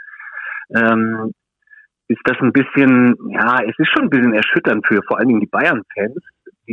[0.74, 1.32] Ähm,
[2.08, 5.40] ist das ein bisschen, ja, es ist schon ein bisschen erschütternd für vor allen Dingen
[5.40, 6.22] die Bayern-Fans,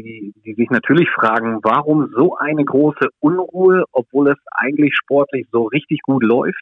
[0.01, 5.63] die, die sich natürlich fragen, warum so eine große Unruhe, obwohl es eigentlich sportlich so
[5.63, 6.61] richtig gut läuft.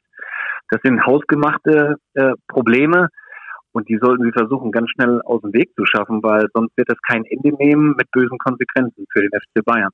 [0.70, 3.08] Das sind hausgemachte äh, Probleme
[3.72, 6.88] und die sollten sie versuchen, ganz schnell aus dem Weg zu schaffen, weil sonst wird
[6.90, 9.90] es kein Ende nehmen mit bösen Konsequenzen für den FC Bayern.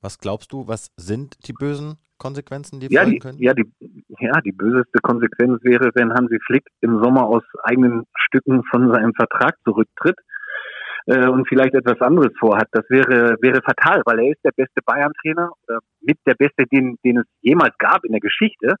[0.00, 3.38] Was glaubst du, was sind die bösen Konsequenzen, die ja, folgen die, können?
[3.38, 3.64] Ja die,
[4.20, 9.12] ja, die böseste Konsequenz wäre, wenn Hansi Flick im Sommer aus eigenen Stücken von seinem
[9.14, 10.16] Vertrag zurücktritt
[11.06, 12.68] äh, und vielleicht etwas anderes vorhat.
[12.72, 16.96] Das wäre, wäre fatal, weil er ist der beste Bayern-Trainer, oder mit der beste, den,
[17.04, 18.74] den es jemals gab in der Geschichte.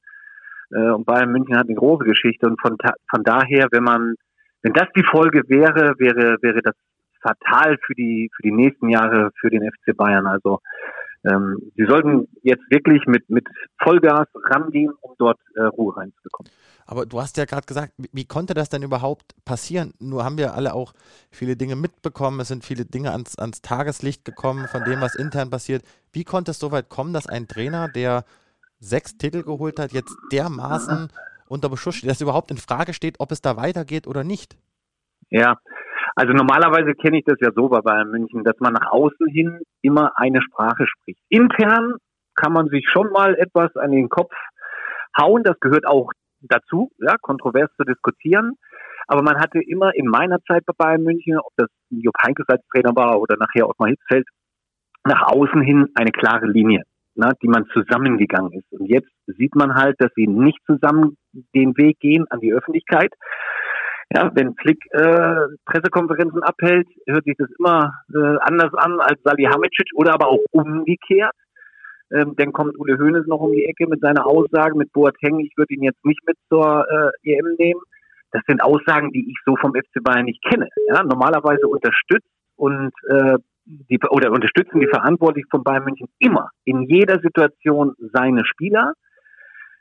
[0.72, 2.46] Äh, und Bayern München hat eine große Geschichte.
[2.46, 2.76] Und von,
[3.10, 4.14] von daher, wenn man,
[4.62, 6.74] wenn das die Folge wäre, wäre, wäre das
[7.22, 10.26] fatal für die, für die nächsten Jahre für den FC Bayern.
[10.26, 10.60] Also
[11.24, 13.46] ähm, sie sollten jetzt wirklich mit, mit
[13.82, 16.50] Vollgas rangehen, um dort äh, Ruhe reinzubekommen.
[16.86, 19.92] Aber du hast ja gerade gesagt, wie, konnte das denn überhaupt passieren?
[20.00, 20.92] Nur haben wir alle auch
[21.30, 25.50] viele Dinge mitbekommen, es sind viele Dinge ans, ans Tageslicht gekommen von dem, was intern
[25.50, 25.84] passiert.
[26.12, 28.24] Wie konnte es so weit kommen, dass ein Trainer, der
[28.80, 31.10] sechs Titel geholt hat, jetzt dermaßen
[31.48, 34.56] unter Beschuss steht, dass überhaupt in Frage steht, ob es da weitergeht oder nicht?
[35.28, 35.60] Ja,
[36.16, 39.60] also normalerweise kenne ich das ja so bei Bayern München, dass man nach außen hin
[39.82, 41.20] immer eine Sprache spricht.
[41.28, 41.96] Intern
[42.34, 44.32] kann man sich schon mal etwas an den Kopf
[45.18, 46.10] hauen, das gehört auch
[46.42, 48.54] dazu, ja, kontrovers zu diskutieren.
[49.06, 52.62] Aber man hatte immer in meiner Zeit bei Bayern München, ob das Jupp Heynckes als
[52.72, 54.26] Trainer war oder nachher Ottmar Hitzfeld,
[55.04, 56.82] nach außen hin eine klare Linie,
[57.14, 58.70] ne, die man zusammengegangen ist.
[58.70, 61.16] Und jetzt sieht man halt, dass sie nicht zusammen
[61.54, 63.12] den Weg gehen an die Öffentlichkeit,
[64.12, 69.88] ja, wenn Flick äh, Pressekonferenzen abhält, hört sich das immer äh, anders an als Salihamidzic
[69.94, 71.34] oder aber auch umgekehrt.
[72.12, 75.52] Ähm, dann kommt Ule Hoeneß noch um die Ecke mit seiner Aussage mit Boateng, ich
[75.56, 77.80] würde ihn jetzt nicht mit zur äh, EM nehmen.
[78.32, 80.68] Das sind Aussagen, die ich so vom FC Bayern nicht kenne.
[80.88, 86.82] Ja, normalerweise unterstützt und äh, die, oder unterstützen die Verantwortlichen von Bayern München immer in
[86.82, 88.94] jeder Situation seine Spieler.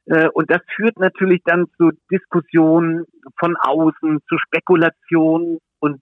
[0.09, 3.05] Äh, und das führt natürlich dann zu Diskussionen
[3.39, 5.59] von außen, zu Spekulationen.
[5.79, 6.01] Und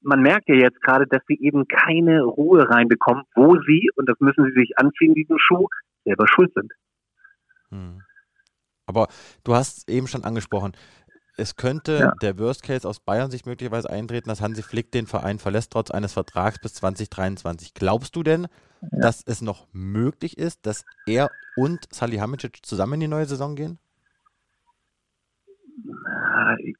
[0.00, 4.18] man merkt ja jetzt gerade, dass sie eben keine Ruhe reinbekommen, wo sie, und das
[4.20, 5.66] müssen sie sich anziehen, diesen Schuh,
[6.04, 6.72] selber schuld sind.
[7.70, 8.02] Hm.
[8.86, 9.08] Aber
[9.44, 10.72] du hast eben schon angesprochen,
[11.38, 12.12] es könnte ja.
[12.20, 15.90] der Worst Case aus Bayern sich möglicherweise eintreten, dass Hansi Flick den Verein verlässt, trotz
[15.90, 17.74] eines Vertrags bis 2023.
[17.74, 18.48] Glaubst du denn,
[18.82, 18.88] ja.
[19.00, 23.78] dass es noch möglich ist, dass er und Salihamidzic zusammen in die neue Saison gehen?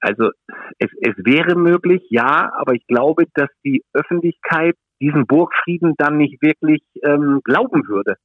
[0.00, 0.30] Also
[0.78, 6.42] es, es wäre möglich, ja, aber ich glaube, dass die Öffentlichkeit diesen Burgfrieden dann nicht
[6.42, 8.16] wirklich ähm, glauben würde,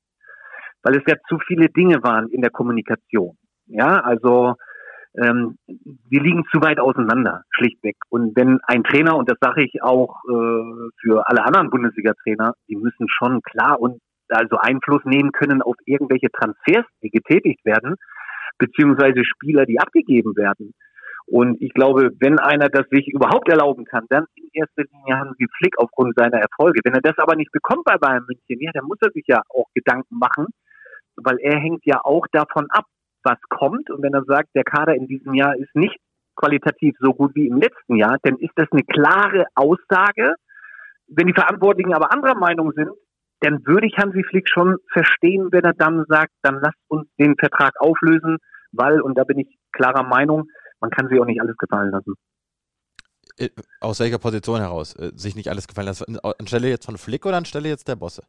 [0.81, 3.37] weil es ja zu viele Dinge waren in der Kommunikation.
[3.67, 4.55] Ja, also
[5.15, 7.95] ähm, wir liegen zu weit auseinander, schlichtweg.
[8.09, 12.75] Und wenn ein Trainer, und das sage ich auch äh, für alle anderen Bundesliga-Trainer, die
[12.75, 13.99] müssen schon klar und
[14.29, 17.95] also Einfluss nehmen können auf irgendwelche Transfers, die getätigt werden,
[18.57, 20.73] beziehungsweise Spieler, die abgegeben werden.
[21.25, 25.33] Und ich glaube, wenn einer das sich überhaupt erlauben kann, dann in erster Linie haben
[25.37, 26.81] sie Flick aufgrund seiner Erfolge.
[26.83, 29.41] Wenn er das aber nicht bekommt bei Bayern München, ja, dann muss er sich ja
[29.49, 30.47] auch Gedanken machen,
[31.15, 32.85] weil er hängt ja auch davon ab,
[33.23, 33.89] was kommt.
[33.89, 35.97] Und wenn er sagt, der Kader in diesem Jahr ist nicht
[36.35, 40.35] qualitativ so gut wie im letzten Jahr, dann ist das eine klare Aussage.
[41.07, 42.89] Wenn die Verantwortlichen aber anderer Meinung sind,
[43.41, 47.35] dann würde ich Hansi Flick schon verstehen, wenn er dann sagt, dann lasst uns den
[47.37, 48.37] Vertrag auflösen,
[48.71, 50.47] weil, und da bin ich klarer Meinung,
[50.79, 52.15] man kann sich auch nicht alles gefallen lassen.
[53.37, 53.49] Äh,
[53.81, 54.95] aus welcher Position heraus?
[54.95, 56.17] Äh, sich nicht alles gefallen lassen?
[56.39, 58.23] Anstelle jetzt von Flick oder anstelle jetzt der Bosse?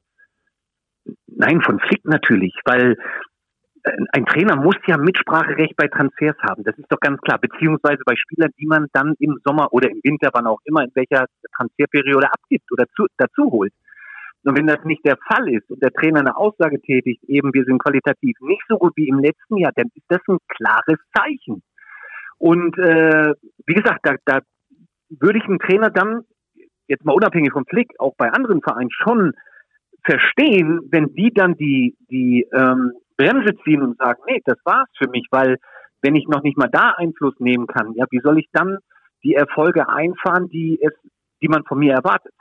[1.26, 2.96] Nein, von Flick natürlich, weil
[3.85, 6.64] ein Trainer muss ja Mitspracherecht bei Transfers haben.
[6.64, 7.38] Das ist doch ganz klar.
[7.38, 10.90] Beziehungsweise bei Spielern, die man dann im Sommer oder im Winter, wann auch immer, in
[10.94, 13.73] welcher Transferperiode abgibt oder zu, dazu holt.
[14.44, 17.64] Und wenn das nicht der Fall ist und der Trainer eine Aussage tätigt, eben wir
[17.64, 21.62] sind qualitativ nicht so gut wie im letzten Jahr, dann ist das ein klares Zeichen.
[22.38, 23.35] Und äh,
[23.66, 24.40] wie gesagt, da, da
[25.09, 26.23] würde ich einen Trainer dann,
[26.88, 29.33] jetzt mal unabhängig vom Flick, auch bei anderen Vereinen schon
[30.03, 35.09] verstehen, wenn die dann die, die ähm, Bremse ziehen und sagen, nee, das war's für
[35.09, 35.57] mich, weil
[36.03, 38.79] wenn ich noch nicht mal da Einfluss nehmen kann, ja, wie soll ich dann
[39.22, 40.92] die Erfolge einfahren, die es,
[41.40, 42.33] die man von mir erwartet?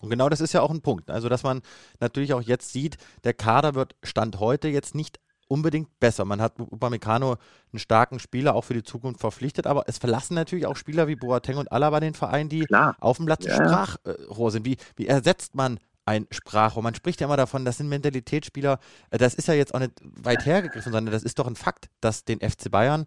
[0.00, 1.10] Und genau das ist ja auch ein Punkt.
[1.10, 1.62] Also, dass man
[2.00, 6.24] natürlich auch jetzt sieht, der Kader wird Stand heute jetzt nicht unbedingt besser.
[6.24, 7.36] Man hat Upamecano
[7.72, 11.16] einen starken Spieler auch für die Zukunft verpflichtet, aber es verlassen natürlich auch Spieler wie
[11.16, 12.96] Boateng und Alaba den Verein, die Klar.
[13.00, 13.54] auf dem Platz ja.
[13.54, 14.66] Sprachrohr sind.
[14.66, 15.78] Wie, wie ersetzt man
[16.08, 16.82] ein Sprachrohr.
[16.82, 18.78] Man spricht ja immer davon, das sind Mentalitätsspieler.
[19.10, 21.90] Äh, das ist ja jetzt auch nicht weit hergegriffen, sondern das ist doch ein Fakt,
[22.00, 23.06] dass den FC Bayern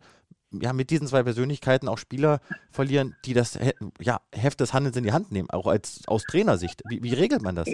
[0.51, 3.57] ja, mit diesen zwei Persönlichkeiten auch Spieler verlieren, die das
[3.99, 6.81] ja, Heft des Handelns in die Hand nehmen, auch als aus Trainersicht.
[6.89, 7.71] Wie, wie regelt man das?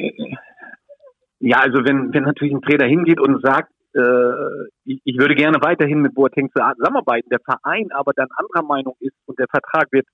[1.39, 6.01] Ja, also wenn, wenn natürlich ein Trainer hingeht und sagt, äh, ich, würde gerne weiterhin
[6.01, 10.05] mit Boateng zusammenarbeiten, der Verein aber dann anderer Meinung ist und der Vertrag wird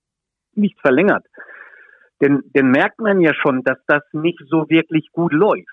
[0.56, 1.26] nicht verlängert,
[2.24, 5.68] denn, denn merkt man ja schon, dass das nicht so wirklich gut läuft.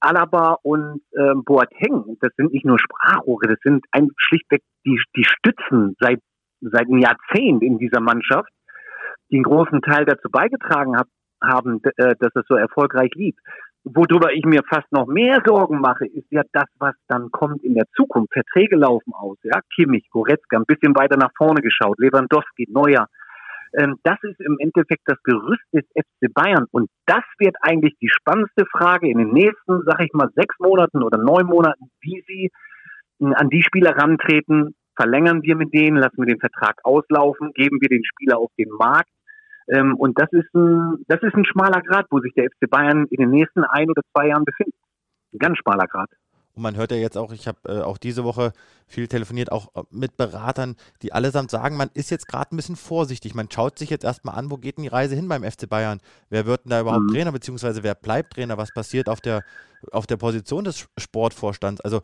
[0.00, 5.24] Alaba und äh, Boateng, das sind nicht nur Sprachrohre, das sind ein, schlichtweg die, die
[5.24, 6.20] Stützen seit,
[6.60, 8.50] seit einem Jahrzehnt in dieser Mannschaft,
[9.30, 11.06] die einen großen Teil dazu beigetragen hab,
[11.42, 13.36] haben, äh, dass es so erfolgreich lief.
[13.84, 17.74] Worüber ich mir fast noch mehr Sorgen mache, ist ja das, was dann kommt in
[17.74, 18.32] der Zukunft.
[18.32, 23.06] Verträge laufen aus, ja, Kimmich, Goretzka, ein bisschen weiter nach vorne geschaut, Lewandowski, Neuer,
[23.72, 26.66] das ist im Endeffekt das Gerüst des FC Bayern.
[26.72, 31.02] Und das wird eigentlich die spannendste Frage in den nächsten, sag ich mal, sechs Monaten
[31.02, 32.50] oder neun Monaten, wie sie
[33.20, 34.74] äh, an die Spieler rantreten.
[34.96, 38.68] Verlängern wir mit denen, lassen wir den Vertrag auslaufen, geben wir den Spieler auf den
[38.78, 39.10] Markt.
[39.68, 43.06] Ähm, und das ist ein, das ist ein schmaler Grad, wo sich der FC Bayern
[43.10, 44.74] in den nächsten ein oder zwei Jahren befindet.
[45.32, 46.10] Ein ganz schmaler Grad.
[46.54, 48.52] Und man hört ja jetzt auch, ich habe äh, auch diese Woche
[48.86, 52.76] viel telefoniert, auch äh, mit Beratern, die allesamt sagen, man ist jetzt gerade ein bisschen
[52.76, 53.34] vorsichtig.
[53.34, 56.00] Man schaut sich jetzt erstmal an, wo geht denn die Reise hin beim FC Bayern?
[56.28, 57.14] Wer wird denn da überhaupt mhm.
[57.14, 58.58] Trainer, beziehungsweise wer bleibt Trainer?
[58.58, 59.42] Was passiert auf der,
[59.92, 61.80] auf der Position des Sportvorstands?
[61.82, 62.00] Also,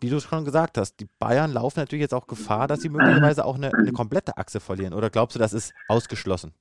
[0.00, 3.44] wie du schon gesagt hast, die Bayern laufen natürlich jetzt auch Gefahr, dass sie möglicherweise
[3.44, 4.92] auch eine, eine komplette Achse verlieren.
[4.92, 6.52] Oder glaubst du, das ist ausgeschlossen?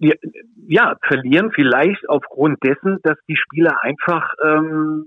[0.00, 0.14] Ja,
[0.66, 5.06] ja, verlieren vielleicht aufgrund dessen, dass die Spieler einfach ähm,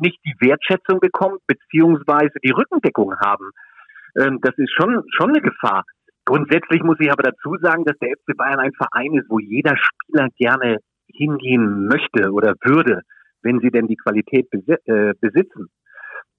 [0.00, 3.50] nicht die Wertschätzung bekommen, beziehungsweise die Rückendeckung haben.
[4.20, 5.84] Ähm, das ist schon, schon eine Gefahr.
[6.24, 9.76] Grundsätzlich muss ich aber dazu sagen, dass der FC Bayern ein Verein ist, wo jeder
[9.76, 13.02] Spieler gerne hingehen möchte oder würde,
[13.42, 15.68] wenn sie denn die Qualität äh, besitzen.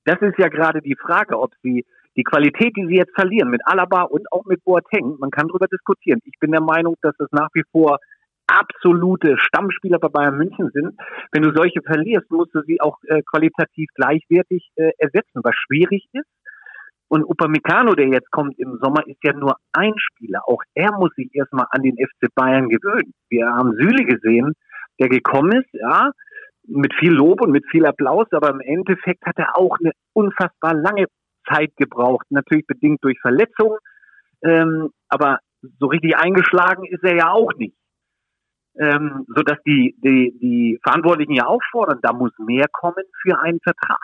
[0.06, 1.86] das ist ja gerade die Frage, ob sie
[2.18, 5.68] die Qualität, die sie jetzt verlieren mit Alaba und auch mit Boateng, man kann darüber
[5.68, 6.20] diskutieren.
[6.26, 8.00] Ich bin der Meinung, dass es nach wie vor
[8.60, 11.00] absolute Stammspieler bei Bayern München sind.
[11.32, 16.08] Wenn du solche verlierst, musst du sie auch äh, qualitativ gleichwertig äh, ersetzen, was schwierig
[16.14, 16.28] ist.
[17.08, 20.44] Und Upamecano, der jetzt kommt im Sommer, ist ja nur ein Spieler.
[20.48, 23.14] Auch er muss sich erstmal an den FC Bayern gewöhnen.
[23.30, 24.54] Wir haben Süle gesehen,
[25.00, 26.12] der gekommen ist, ja,
[26.68, 30.74] mit viel Lob und mit viel Applaus, aber im Endeffekt hat er auch eine unfassbar
[30.74, 31.08] lange
[31.52, 33.78] Zeit gebraucht, natürlich bedingt durch Verletzungen,
[34.44, 35.40] ähm, aber
[35.80, 37.76] so richtig eingeschlagen ist er ja auch nicht.
[38.80, 43.60] Ähm, so dass die, die, die Verantwortlichen ja auffordern, da muss mehr kommen für einen
[43.60, 44.00] Vertrag.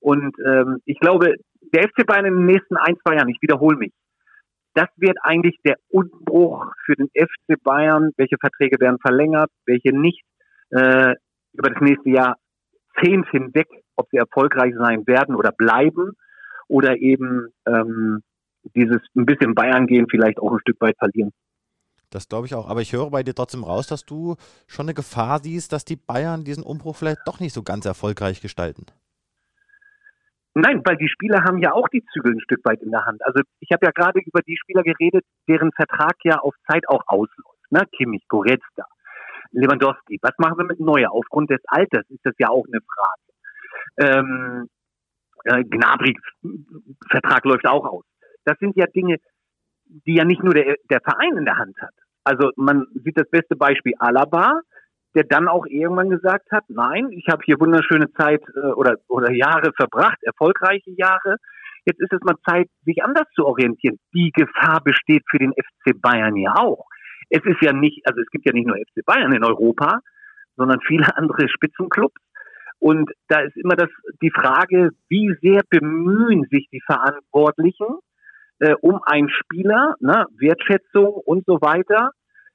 [0.00, 1.34] Und ähm, ich glaube,
[1.72, 3.92] der FC Bayern in den nächsten ein, zwei Jahren, ich wiederhole mich,
[4.74, 8.10] das wird eigentlich der Unbruch für den FC Bayern.
[8.18, 10.22] Welche Verträge werden verlängert, welche nicht,
[10.70, 11.14] äh,
[11.54, 12.36] über das nächste Jahr
[13.02, 16.12] zehn hinweg, ob sie erfolgreich sein werden oder bleiben
[16.68, 18.22] oder eben ähm,
[18.74, 21.32] dieses ein bisschen Bayern gehen vielleicht auch ein Stück weit verlieren.
[22.16, 22.66] Das glaube ich auch.
[22.66, 25.96] Aber ich höre bei dir trotzdem raus, dass du schon eine Gefahr siehst, dass die
[25.96, 28.86] Bayern diesen Umbruch vielleicht doch nicht so ganz erfolgreich gestalten.
[30.54, 33.20] Nein, weil die Spieler haben ja auch die Zügel ein Stück weit in der Hand.
[33.26, 37.02] Also ich habe ja gerade über die Spieler geredet, deren Vertrag ja auf Zeit auch
[37.06, 37.60] ausläuft.
[37.68, 37.82] Ne?
[37.94, 38.86] Kimmich, Goretzka,
[39.50, 40.18] Lewandowski.
[40.22, 41.12] Was machen wir mit Neuer?
[41.12, 44.18] Aufgrund des Alters ist das ja auch eine Frage.
[44.18, 44.68] Ähm,
[45.44, 46.16] äh, Gnabry
[47.10, 48.04] Vertrag läuft auch aus.
[48.46, 49.18] Das sind ja Dinge,
[49.84, 51.92] die ja nicht nur der, der Verein in der Hand hat.
[52.26, 54.60] Also man sieht das beste Beispiel Alaba,
[55.14, 59.30] der dann auch irgendwann gesagt hat, nein, ich habe hier wunderschöne Zeit äh, oder, oder
[59.30, 61.36] Jahre verbracht, erfolgreiche Jahre.
[61.84, 64.00] Jetzt ist es mal Zeit, sich anders zu orientieren.
[64.12, 66.86] Die Gefahr besteht für den FC Bayern ja auch.
[67.30, 70.00] Es ist ja nicht, also es gibt ja nicht nur FC Bayern in Europa,
[70.56, 72.20] sondern viele andere Spitzenclubs.
[72.80, 73.88] Und da ist immer das,
[74.20, 77.86] die Frage, wie sehr bemühen sich die Verantwortlichen
[78.58, 82.10] äh, um einen Spieler, ne, Wertschätzung und so weiter,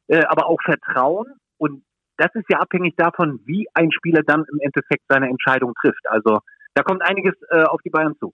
[0.07, 1.27] äh, aber auch Vertrauen.
[1.57, 1.83] Und
[2.17, 6.09] das ist ja abhängig davon, wie ein Spieler dann im Endeffekt seine Entscheidung trifft.
[6.09, 6.39] Also
[6.73, 8.33] da kommt einiges äh, auf die Bayern zu.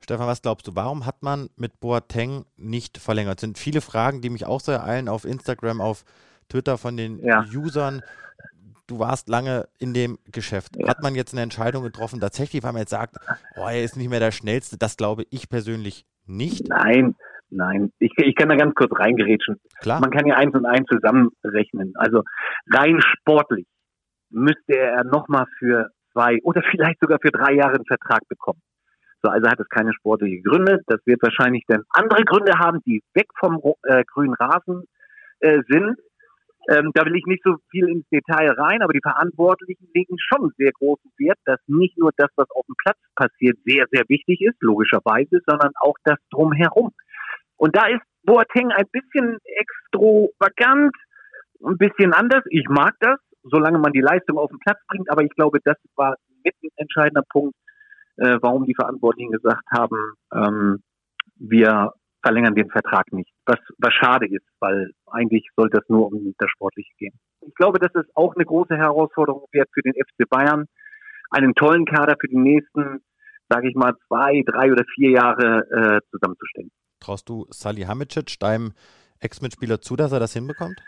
[0.00, 3.36] Stefan, was glaubst du, warum hat man mit Boateng nicht verlängert?
[3.36, 6.04] Das sind viele Fragen, die mich auch so ereilen auf Instagram, auf
[6.48, 7.44] Twitter von den ja.
[7.52, 8.02] Usern
[8.86, 10.76] du warst lange in dem Geschäft.
[10.76, 10.88] Ja.
[10.88, 13.16] Hat man jetzt eine Entscheidung getroffen, tatsächlich, weil man jetzt sagt,
[13.56, 14.78] oh, er ist nicht mehr der Schnellste?
[14.78, 16.68] Das glaube ich persönlich nicht.
[16.68, 17.14] Nein,
[17.50, 17.92] nein.
[17.98, 19.60] Ich, ich kann da ganz kurz reingerätschen.
[19.80, 20.00] Klar.
[20.00, 21.92] Man kann ja eins und eins zusammenrechnen.
[21.96, 22.22] Also
[22.72, 23.66] rein sportlich
[24.30, 28.60] müsste er nochmal für zwei oder vielleicht sogar für drei Jahre einen Vertrag bekommen.
[29.22, 30.80] So, also hat es keine sportliche Gründe.
[30.86, 34.84] Das wird wahrscheinlich dann andere Gründe haben, die weg vom äh, grünen Rasen
[35.40, 35.96] äh, sind.
[36.68, 40.52] Ähm, da will ich nicht so viel ins Detail rein, aber die Verantwortlichen legen schon
[40.58, 44.40] sehr großen Wert, dass nicht nur das, was auf dem Platz passiert, sehr, sehr wichtig
[44.40, 46.92] ist, logischerweise, sondern auch das drumherum.
[47.56, 50.94] Und da ist Boateng ein bisschen extravagant,
[51.64, 52.42] ein bisschen anders.
[52.50, 55.76] Ich mag das, solange man die Leistung auf den Platz bringt, aber ich glaube, das
[55.94, 57.54] war mit ein entscheidender Punkt,
[58.16, 60.82] äh, warum die Verantwortlichen gesagt haben, ähm,
[61.36, 61.92] wir
[62.26, 63.30] verlängern den Vertrag nicht.
[63.46, 67.14] Was, was schade ist, weil eigentlich sollte es nur um das Sportliche gehen.
[67.46, 70.66] Ich glaube, dass es auch eine große Herausforderung wird für den FC Bayern,
[71.30, 73.00] einen tollen Kader für die nächsten,
[73.48, 76.70] sage ich mal, zwei, drei oder vier Jahre äh, zusammenzustellen.
[76.98, 78.72] Traust du Salihamidzic, deinem
[79.20, 80.82] Ex-Mitspieler, zu, dass er das hinbekommt?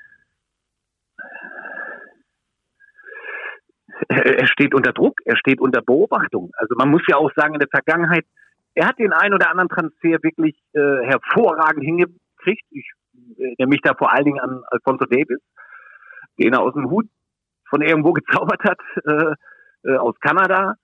[4.09, 6.51] Er steht unter Druck, er steht unter Beobachtung.
[6.57, 8.24] Also man muss ja auch sagen, in der Vergangenheit
[8.79, 12.64] er hat den einen oder anderen Transfer wirklich äh, hervorragend hingekriegt.
[12.71, 12.88] Ich
[13.59, 15.41] äh, mich da vor allen Dingen an Alfonso Davis,
[16.38, 17.07] den er aus dem Hut
[17.69, 19.35] von irgendwo gezaubert hat, äh,
[19.91, 20.75] äh, aus Kanada.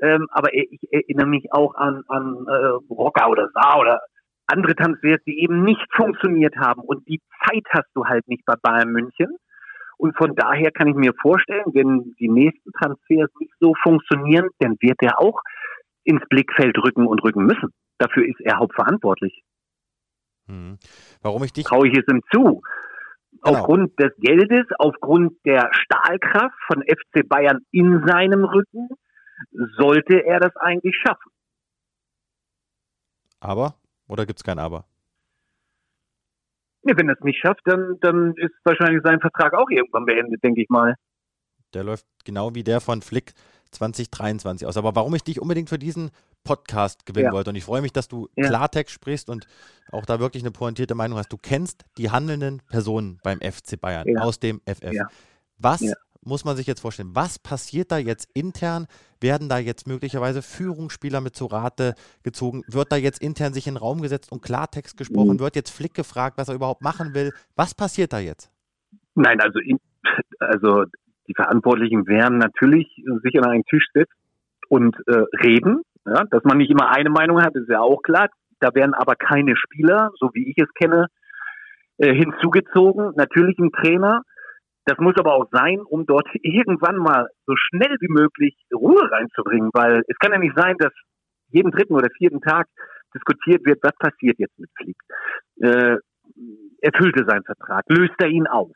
[0.00, 4.00] Ähm, aber ich erinnere mich auch an, an äh, Rocker oder Saar oder
[4.46, 6.80] andere Transfers, die eben nicht funktioniert haben.
[6.80, 9.36] Und die Zeit hast du halt nicht bei Bayern München.
[9.98, 14.76] Und von daher kann ich mir vorstellen, wenn die nächsten Transfers nicht so funktionieren, dann
[14.80, 15.40] wird er auch
[16.06, 17.72] ins Blickfeld rücken und rücken müssen.
[17.98, 19.42] Dafür ist er hauptverantwortlich.
[20.46, 20.78] Hm.
[21.22, 21.64] Warum ich dich.
[21.64, 22.62] Traue ich es ihm zu.
[23.42, 23.58] Genau.
[23.58, 28.88] Aufgrund des Geldes, aufgrund der Stahlkraft von FC Bayern in seinem Rücken,
[29.76, 31.30] sollte er das eigentlich schaffen.
[33.40, 33.74] Aber?
[34.08, 34.86] Oder gibt es kein Aber?
[36.84, 40.42] Ja, wenn er es nicht schafft, dann, dann ist wahrscheinlich sein Vertrag auch irgendwann beendet,
[40.42, 40.94] denke ich mal.
[41.74, 43.34] Der läuft genau wie der von Flick
[43.70, 44.76] 2023 aus.
[44.76, 46.10] Aber warum ich dich unbedingt für diesen
[46.44, 47.32] Podcast gewinnen ja.
[47.32, 48.46] wollte, und ich freue mich, dass du ja.
[48.46, 49.46] Klartext sprichst und
[49.92, 51.32] auch da wirklich eine pointierte Meinung hast.
[51.32, 54.20] Du kennst die handelnden Personen beim FC Bayern ja.
[54.20, 54.94] aus dem FF.
[55.58, 55.82] Was
[56.26, 57.14] muss man sich jetzt vorstellen?
[57.14, 58.86] Was passiert da jetzt intern?
[59.20, 62.62] Werden da jetzt möglicherweise Führungsspieler mit zu Rate gezogen?
[62.68, 65.34] Wird da jetzt intern sich in den Raum gesetzt und Klartext gesprochen?
[65.34, 65.40] Mhm.
[65.40, 67.32] Wird jetzt Flick gefragt, was er überhaupt machen will?
[67.54, 68.50] Was passiert da jetzt?
[69.14, 69.60] Nein, also,
[70.40, 70.84] also
[71.28, 72.88] die Verantwortlichen werden natürlich
[73.22, 74.14] sich an einen Tisch setzen
[74.68, 75.82] und äh, reden.
[76.04, 78.28] Ja, dass man nicht immer eine Meinung hat, ist ja auch klar.
[78.60, 81.06] Da werden aber keine Spieler, so wie ich es kenne,
[81.98, 83.12] äh, hinzugezogen.
[83.16, 84.22] Natürlich ein Trainer.
[84.84, 89.70] Das muss aber auch sein, um dort irgendwann mal so schnell wie möglich Ruhe reinzubringen,
[89.72, 90.92] weil es kann ja nicht sein, dass
[91.48, 92.68] jeden dritten oder vierten Tag
[93.12, 94.96] diskutiert wird, was passiert jetzt mit Flick.
[95.60, 95.96] Äh,
[96.80, 98.72] erfüllte seinen Vertrag, löst er ihn auf.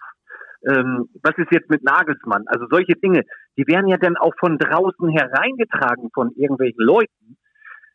[0.68, 2.44] Ähm, was ist jetzt mit Nagelsmann?
[2.46, 3.22] Also solche Dinge,
[3.56, 7.36] die werden ja dann auch von draußen hereingetragen von irgendwelchen Leuten,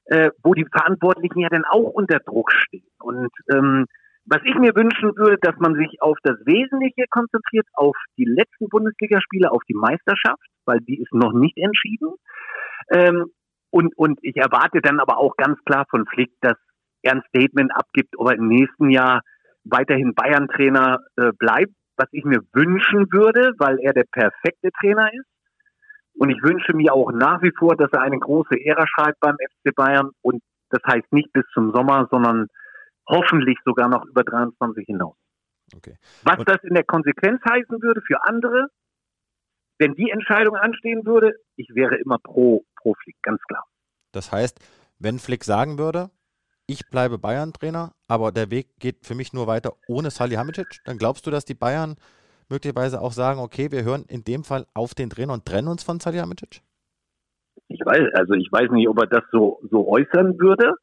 [0.05, 2.87] äh, wo die Verantwortlichen ja dann auch unter Druck stehen.
[2.99, 3.85] Und ähm,
[4.25, 8.69] was ich mir wünschen würde, dass man sich auf das Wesentliche konzentriert, auf die letzten
[8.69, 12.15] Bundesligaspiele, auf die Meisterschaft, weil die ist noch nicht entschieden.
[12.89, 13.25] Ähm,
[13.69, 16.57] und, und ich erwarte dann aber auch ganz klar von Flick, dass
[17.03, 19.21] er ein Statement abgibt, ob er im nächsten Jahr
[19.63, 25.27] weiterhin Bayern-Trainer äh, bleibt, was ich mir wünschen würde, weil er der perfekte Trainer ist.
[26.17, 29.35] Und ich wünsche mir auch nach wie vor, dass er eine große Ära schreibt beim
[29.35, 30.11] FC Bayern.
[30.21, 32.47] Und das heißt nicht bis zum Sommer, sondern
[33.07, 35.15] hoffentlich sogar noch über 23 hinaus.
[35.75, 35.97] Okay.
[36.23, 38.67] Was und das in der Konsequenz heißen würde für andere,
[39.77, 43.63] wenn die Entscheidung anstehen würde, ich wäre immer pro, pro Flick, ganz klar.
[44.11, 44.59] Das heißt,
[44.99, 46.11] wenn Flick sagen würde,
[46.67, 51.25] ich bleibe Bayern-Trainer, aber der Weg geht für mich nur weiter ohne Salihamidzic, dann glaubst
[51.27, 51.95] du, dass die Bayern
[52.49, 55.83] möglicherweise auch sagen, okay, wir hören in dem Fall auf den Trainer und trennen uns
[55.83, 56.61] von Salihamidzic?
[57.67, 60.73] Ich weiß, also ich weiß nicht, ob er das so, so äußern würde,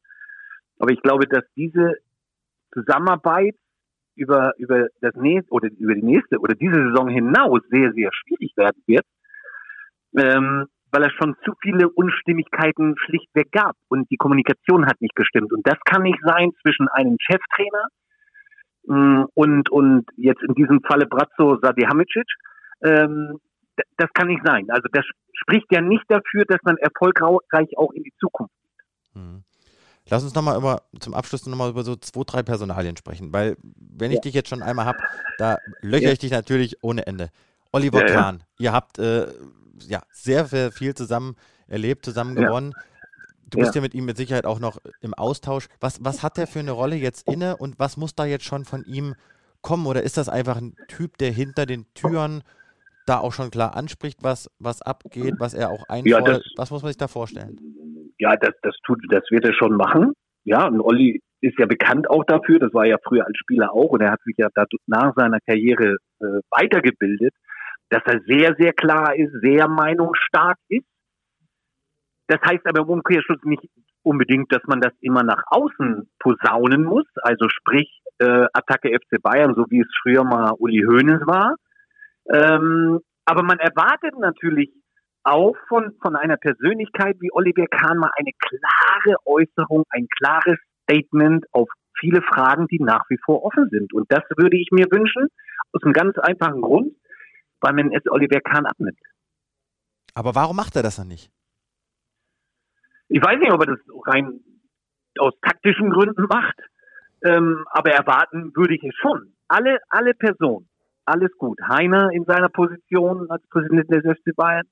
[0.79, 1.93] aber ich glaube, dass diese
[2.73, 3.55] Zusammenarbeit
[4.15, 8.55] über, über das nächste oder über die nächste oder diese Saison hinaus sehr, sehr schwierig
[8.57, 9.05] werden wird,
[10.17, 15.51] ähm, weil es schon zu viele Unstimmigkeiten schlichtweg gab und die Kommunikation hat nicht gestimmt.
[15.51, 17.87] Und das kann nicht sein zwischen einem Cheftrainer
[18.85, 22.27] mh, mm, und, und jetzt in diesem Falle Brazzo Sadihamidzic.
[22.83, 23.39] Ähm,
[23.97, 24.67] das kann nicht sein.
[24.69, 29.21] Also das spricht ja nicht dafür, dass man erfolgreich auch in die Zukunft geht.
[29.23, 29.43] Mhm.
[30.09, 34.11] Lass uns nochmal über, zum Abschluss nochmal über so zwei, drei Personalien sprechen, weil wenn
[34.11, 34.21] ich ja.
[34.21, 34.99] dich jetzt schon einmal habe,
[35.39, 36.11] da löcher ja.
[36.11, 37.29] ich dich natürlich ohne Ende.
[37.71, 39.27] Oliver ja, Kahn, ihr habt äh,
[39.79, 41.35] ja sehr, sehr viel zusammen
[41.67, 42.73] erlebt, zusammen gewonnen.
[43.49, 43.81] Du bist ja.
[43.81, 45.67] mit ihm mit Sicherheit auch noch im Austausch.
[45.79, 48.65] Was, was hat der für eine Rolle jetzt inne und was muss da jetzt schon
[48.65, 49.13] von ihm
[49.61, 49.85] kommen?
[49.85, 52.43] Oder ist das einfach ein Typ, der hinter den Türen
[53.05, 56.43] da auch schon klar anspricht, was, was abgeht, was er auch einfordert?
[56.55, 57.59] was muss man sich da vorstellen?
[58.23, 60.13] ja, das, das tut, das wird er schon machen.
[60.43, 63.91] Ja, und Olli ist ja bekannt auch dafür, das war ja früher als Spieler auch,
[63.91, 64.47] und er hat sich ja
[64.87, 67.33] nach seiner Karriere äh, weitergebildet,
[67.93, 70.87] dass er sehr, sehr klar ist, sehr meinungsstark ist.
[72.27, 73.63] Das heißt aber im Umkehrschluss nicht
[74.01, 79.53] unbedingt, dass man das immer nach außen posaunen muss, also sprich äh, Attacke FC Bayern,
[79.55, 81.55] so wie es früher mal Uli Hoeneß war.
[82.33, 84.71] Ähm, aber man erwartet natürlich
[85.23, 91.45] auch von, von einer Persönlichkeit wie Oliver Kahn mal eine klare Äußerung, ein klares Statement
[91.51, 91.69] auf
[91.99, 93.93] viele Fragen, die nach wie vor offen sind.
[93.93, 95.27] Und das würde ich mir wünschen,
[95.71, 96.93] aus einem ganz einfachen Grund,
[97.63, 98.99] weil man es Oliver Kahn abnimmt.
[100.13, 101.31] Aber warum macht er das dann nicht?
[103.07, 104.39] Ich weiß nicht, ob er das rein
[105.17, 106.59] aus taktischen Gründen macht,
[107.23, 109.33] ähm, aber erwarten würde ich es schon.
[109.47, 110.67] Alle, alle Personen,
[111.05, 111.59] alles gut.
[111.61, 114.67] Heiner in seiner Position als Präsident des FC Bayern,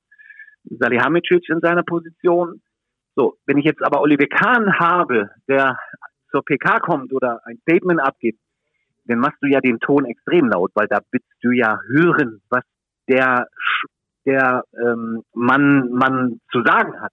[0.63, 2.61] Salihamidzic in seiner Position.
[3.15, 5.77] So, wenn ich jetzt aber Oliver Kahn habe, der
[6.31, 8.39] zur PK kommt oder ein Statement abgibt,
[9.05, 12.63] dann machst du ja den Ton extrem laut, weil da willst du ja hören, was
[13.11, 13.47] der,
[14.25, 17.11] der ähm, Mann, Mann zu sagen hat.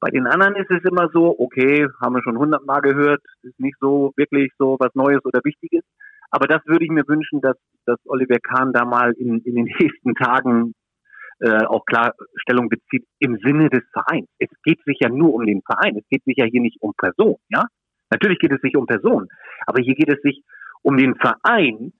[0.00, 3.76] Bei den anderen ist es immer so, okay, haben wir schon hundertmal gehört, ist nicht
[3.80, 5.82] so wirklich so was Neues oder Wichtiges.
[6.30, 9.64] Aber das würde ich mir wünschen, dass, dass Oliver Kahn da mal in, in den
[9.78, 10.72] nächsten Tagen
[11.40, 14.28] äh, auch klar Stellung bezieht im Sinne des Vereins.
[14.38, 15.96] Es geht sich ja nur um den Verein.
[15.96, 17.64] Es geht sich ja hier nicht um Person, ja?
[18.10, 19.28] Natürlich geht es sich um Person,
[19.66, 20.42] aber hier geht es sich
[20.82, 21.92] um den Verein,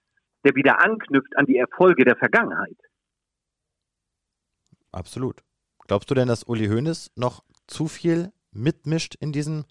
[0.44, 2.76] der wieder anknüpft an die Erfolge der Vergangenheit.
[4.92, 5.42] Absolut.
[5.86, 9.64] Glaubst du denn, dass Uli Hoeneß noch zu viel mitmischt in diesem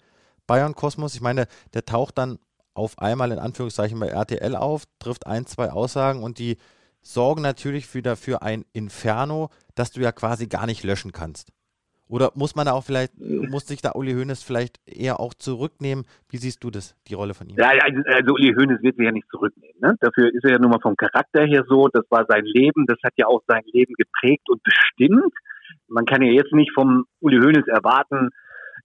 [0.46, 1.14] Bayern-Kosmos?
[1.14, 2.38] Ich meine, der taucht dann
[2.74, 6.56] auf einmal in Anführungszeichen bei RTL auf, trifft ein, zwei Aussagen und die
[7.02, 11.52] sorgen natürlich für dafür ein Inferno, das du ja quasi gar nicht löschen kannst.
[12.10, 16.04] Oder muss man da auch vielleicht, muss sich da Uli Hoeneß vielleicht eher auch zurücknehmen?
[16.28, 17.56] Wie siehst du das, die Rolle von ihm?
[17.56, 19.76] Ja, also, Uli Hoeneß wird sich ja nicht zurücknehmen.
[19.80, 19.94] Ne?
[20.00, 21.88] Dafür ist er ja nun mal vom Charakter her so.
[21.92, 22.86] Das war sein Leben.
[22.86, 25.32] Das hat ja auch sein Leben geprägt und bestimmt.
[25.86, 28.30] Man kann ja jetzt nicht vom Uli Hoeneß erwarten,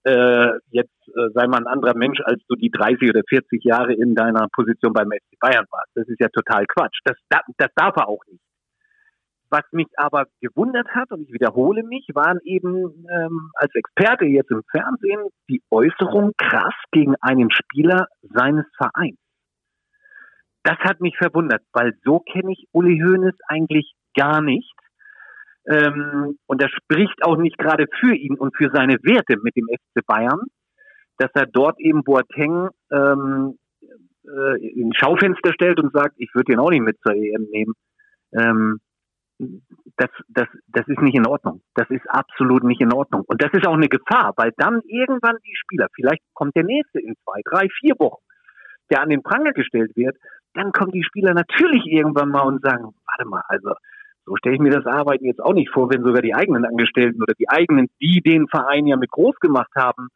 [0.04, 3.92] äh, jetzt äh, sei mal ein anderer Mensch, als du die 30 oder 40 Jahre
[3.92, 5.90] in deiner Position beim FC Bayern warst.
[5.96, 6.98] Das ist ja total Quatsch.
[7.04, 8.40] Das, das darf er auch nicht.
[9.48, 14.50] Was mich aber gewundert hat, und ich wiederhole mich, waren eben ähm, als Experte jetzt
[14.50, 19.18] im Fernsehen die Äußerung krass gegen einen Spieler seines Vereins.
[20.64, 24.74] Das hat mich verwundert, weil so kenne ich Uli Hoeneß eigentlich gar nicht.
[25.68, 29.66] Ähm, und das spricht auch nicht gerade für ihn und für seine Werte mit dem
[29.68, 30.40] FC Bayern,
[31.18, 33.58] dass er dort eben Boateng ähm,
[34.24, 37.74] äh, in Schaufenster stellt und sagt, ich würde ihn auch nicht mit zur EM nehmen.
[38.32, 38.80] Ähm,
[39.38, 41.62] das, das, das ist nicht in Ordnung.
[41.74, 43.22] Das ist absolut nicht in Ordnung.
[43.26, 47.00] Und das ist auch eine Gefahr, weil dann irgendwann die Spieler, vielleicht kommt der nächste
[47.00, 48.22] in zwei, drei, vier Wochen,
[48.90, 50.16] der an den Pranger gestellt wird,
[50.54, 53.72] dann kommen die Spieler natürlich irgendwann mal und sagen, warte mal, also
[54.24, 57.22] so stelle ich mir das Arbeiten jetzt auch nicht vor, wenn sogar die eigenen Angestellten
[57.22, 60.08] oder die eigenen, die den Verein ja mit groß gemacht haben,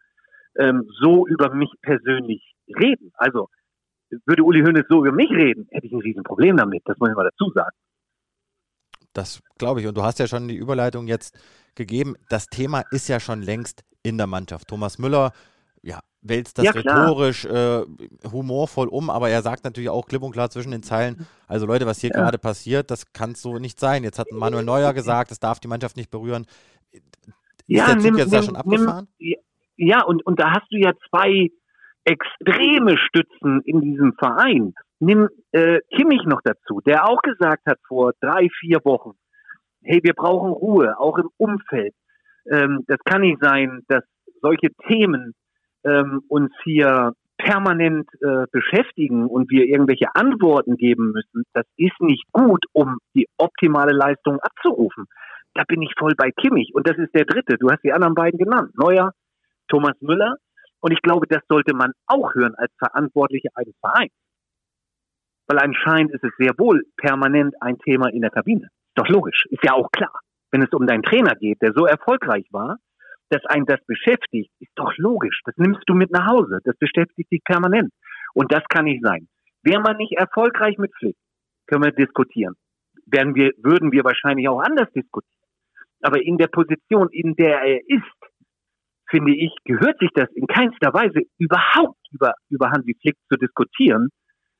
[0.58, 3.12] ähm, so über mich persönlich reden.
[3.14, 3.48] Also
[4.26, 7.16] würde Uli Hoeneß so über mich reden, hätte ich ein Riesenproblem damit, das muss ich
[7.16, 7.76] mal dazu sagen.
[9.12, 9.86] Das glaube ich.
[9.86, 11.38] Und du hast ja schon die Überleitung jetzt
[11.74, 12.14] gegeben.
[12.28, 14.68] Das Thema ist ja schon längst in der Mannschaft.
[14.68, 15.32] Thomas Müller,
[15.82, 17.82] ja, wälzt das ja, rhetorisch äh,
[18.30, 21.86] humorvoll um, aber er sagt natürlich auch klipp und klar zwischen den Zeilen, also Leute,
[21.86, 22.16] was hier ja.
[22.16, 24.04] gerade passiert, das kann so nicht sein.
[24.04, 26.46] Jetzt hat Manuel Neuer gesagt, das darf die Mannschaft nicht berühren.
[26.92, 27.02] Ist
[27.66, 29.08] ja, der Zug nimm, jetzt nimm, da schon abgefahren?
[29.18, 29.36] Nimm,
[29.76, 31.48] ja, und, und da hast du ja zwei
[32.04, 34.74] extreme Stützen in diesem Verein.
[35.00, 39.12] Nimm äh, Kimmich noch dazu, der auch gesagt hat vor drei, vier Wochen,
[39.82, 41.94] hey, wir brauchen Ruhe, auch im Umfeld.
[42.50, 44.04] Ähm, das kann nicht sein, dass
[44.42, 45.32] solche Themen
[45.84, 51.44] ähm, uns hier permanent äh, beschäftigen und wir irgendwelche Antworten geben müssen.
[51.54, 55.06] Das ist nicht gut, um die optimale Leistung abzurufen.
[55.54, 56.72] Da bin ich voll bei Kimmich.
[56.74, 57.56] Und das ist der dritte.
[57.56, 58.72] Du hast die anderen beiden genannt.
[58.74, 59.12] Neuer,
[59.68, 60.36] Thomas Müller.
[60.80, 64.12] Und ich glaube, das sollte man auch hören als Verantwortliche eines Vereins
[65.50, 68.66] weil anscheinend ist es sehr wohl permanent ein Thema in der Kabine.
[68.66, 70.12] Ist doch logisch, ist ja auch klar.
[70.52, 72.76] Wenn es um deinen Trainer geht, der so erfolgreich war,
[73.30, 75.40] dass ein das beschäftigt, ist doch logisch.
[75.44, 76.60] Das nimmst du mit nach Hause.
[76.62, 77.90] Das beschäftigt dich permanent.
[78.32, 79.26] Und das kann nicht sein.
[79.64, 81.16] Wäre man nicht erfolgreich mit Flick,
[81.66, 82.54] können wir diskutieren.
[83.06, 85.42] Werden wir, würden wir wahrscheinlich auch anders diskutieren.
[86.00, 88.20] Aber in der Position, in der er ist,
[89.10, 94.10] finde ich, gehört sich das in keinster Weise überhaupt über, über Hansi Flick zu diskutieren,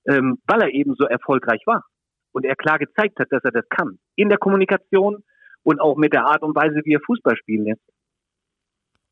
[0.07, 1.85] ähm, weil er eben so erfolgreich war
[2.33, 3.99] und er klar gezeigt hat, dass er das kann.
[4.17, 5.25] In der Kommunikation
[5.63, 7.83] und auch mit der Art und Weise, wie er Fußball spielen lässt.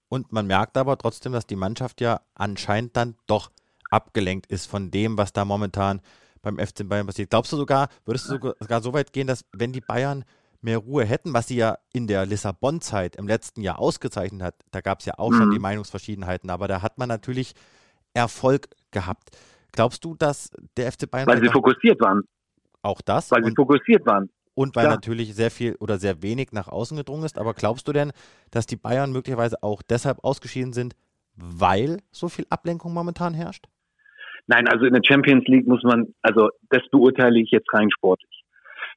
[0.08, 3.50] Und man merkt aber trotzdem, dass die Mannschaft ja anscheinend dann doch
[3.90, 6.00] abgelenkt ist von dem, was da momentan
[6.42, 7.30] beim FC Bayern passiert.
[7.30, 10.24] Glaubst du sogar, würdest du sogar so weit gehen, dass wenn die Bayern
[10.60, 14.80] mehr Ruhe hätten, was sie ja in der Lissabon-Zeit im letzten Jahr ausgezeichnet hat, da
[14.80, 15.36] gab es ja auch mhm.
[15.36, 17.54] schon die Meinungsverschiedenheiten, aber da hat man natürlich
[18.14, 19.36] Erfolg gehabt.
[19.72, 21.26] Glaubst du, dass der FC Bayern.
[21.26, 22.22] Weil sie fokussiert waren.
[22.82, 23.30] Auch das?
[23.30, 24.30] Weil sie fokussiert waren.
[24.54, 24.90] Und weil ja.
[24.90, 27.38] natürlich sehr viel oder sehr wenig nach außen gedrungen ist.
[27.38, 28.12] Aber glaubst du denn,
[28.50, 30.94] dass die Bayern möglicherweise auch deshalb ausgeschieden sind,
[31.36, 33.66] weil so viel Ablenkung momentan herrscht?
[34.48, 38.42] Nein, also in der Champions League muss man, also das beurteile ich jetzt rein sportlich.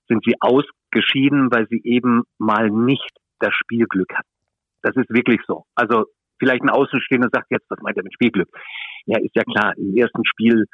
[0.07, 4.30] Sind sie ausgeschieden, weil sie eben mal nicht das Spielglück hatten.
[4.82, 5.65] Das ist wirklich so.
[5.76, 6.05] Also
[6.42, 8.50] vielleicht ein Außenstehender sagt jetzt, was meint er mit Spielglück?
[9.06, 10.66] Ja, ist ja klar, im ersten Spiel,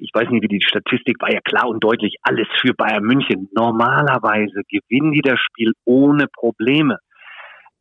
[0.00, 3.48] ich weiß nicht, wie die Statistik war ja klar und deutlich, alles für Bayern München.
[3.54, 6.98] Normalerweise gewinnen die das Spiel ohne Probleme.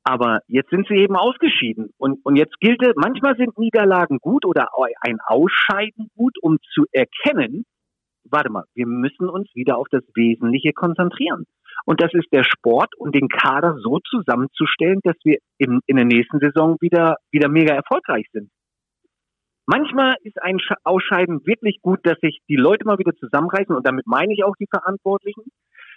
[0.03, 1.89] Aber jetzt sind sie eben ausgeschieden.
[1.97, 4.69] Und, und jetzt gilt manchmal sind Niederlagen gut oder
[5.01, 7.65] ein Ausscheiden gut, um zu erkennen,
[8.31, 11.43] warte mal, wir müssen uns wieder auf das Wesentliche konzentrieren.
[11.85, 16.05] Und das ist der Sport und den Kader so zusammenzustellen, dass wir in, in der
[16.05, 18.49] nächsten Saison wieder, wieder mega erfolgreich sind.
[19.65, 24.07] Manchmal ist ein Ausscheiden wirklich gut, dass sich die Leute mal wieder zusammenreißen und damit
[24.07, 25.43] meine ich auch die Verantwortlichen,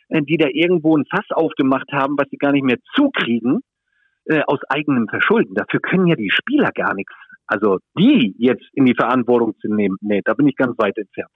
[0.09, 3.61] äh, die da irgendwo ein Fass aufgemacht haben, was sie gar nicht mehr zukriegen,
[4.25, 5.55] äh, aus eigenem Verschulden.
[5.55, 7.15] Dafür können ja die Spieler gar nichts.
[7.47, 11.31] Also die jetzt in die Verantwortung zu nehmen, nee, da bin ich ganz weit entfernt.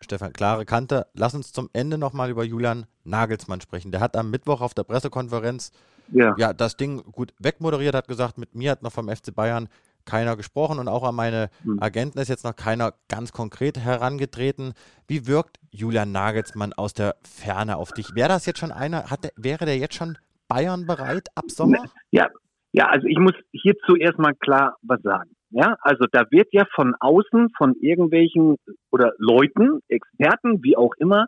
[0.00, 1.06] Stefan, klare Kante.
[1.14, 3.90] Lass uns zum Ende nochmal über Julian Nagelsmann sprechen.
[3.92, 5.72] Der hat am Mittwoch auf der Pressekonferenz
[6.12, 6.34] ja.
[6.38, 9.68] ja das Ding gut wegmoderiert, hat gesagt, mit mir hat noch vom FC Bayern
[10.04, 11.82] keiner gesprochen und auch an meine hm.
[11.82, 14.72] Agenten ist jetzt noch keiner ganz konkret herangetreten.
[15.06, 18.14] Wie wirkt Julian Nagelsmann aus der Ferne auf dich?
[18.14, 20.16] Wäre das jetzt schon einer, hat der, wäre der jetzt schon
[20.48, 21.84] Bayern bereit ab Sommer?
[22.10, 22.28] Ja,
[22.72, 25.30] Ja, also ich muss hierzu erstmal klar was sagen.
[25.50, 28.56] Ja, also da wird ja von außen, von irgendwelchen
[28.90, 31.26] oder Leuten, Experten, wie auch immer,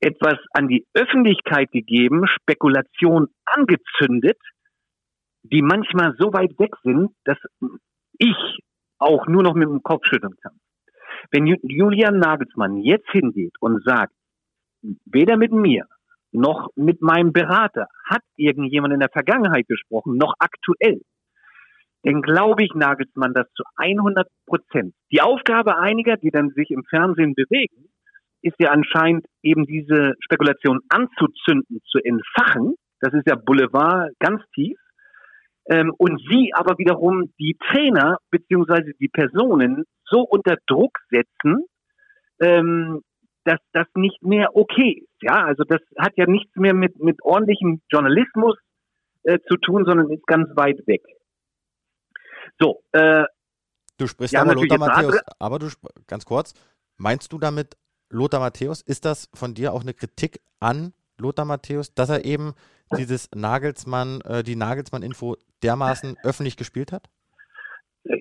[0.00, 4.38] etwas an die Öffentlichkeit gegeben, Spekulation angezündet,
[5.42, 7.38] die manchmal so weit weg sind, dass
[8.18, 8.58] ich
[8.98, 10.58] auch nur noch mit dem Kopf schütteln kann.
[11.30, 14.12] Wenn Julian Nagelsmann jetzt hingeht und sagt,
[15.04, 15.86] weder mit mir
[16.32, 21.02] noch mit meinem Berater hat irgendjemand in der Vergangenheit gesprochen, noch aktuell,
[22.02, 24.94] dann glaube ich Nagelsmann das zu 100 Prozent.
[25.12, 27.90] Die Aufgabe einiger, die dann sich im Fernsehen bewegen,
[28.42, 32.74] ist ja anscheinend eben diese Spekulation anzuzünden, zu entfachen.
[33.00, 34.78] Das ist ja Boulevard ganz tief.
[35.68, 41.64] Ähm, und sie aber wiederum die Trainer beziehungsweise die Personen so unter Druck setzen,
[42.40, 43.02] ähm,
[43.44, 45.22] dass das nicht mehr okay ist.
[45.22, 48.56] Ja, also das hat ja nichts mehr mit, mit ordentlichem Journalismus
[49.24, 51.02] äh, zu tun, sondern ist ganz weit weg.
[52.58, 53.24] So, äh,
[54.00, 55.66] Du sprichst aber Lothar Matthäus, aber du,
[56.06, 56.54] ganz kurz,
[56.96, 57.76] meinst du damit
[58.08, 62.54] Lothar Matthäus, ist das von dir auch eine Kritik an Lothar Matthäus, dass er eben
[62.96, 67.10] dieses Nagelsmann, äh, die Nagelsmann-Info dermaßen öffentlich gespielt hat?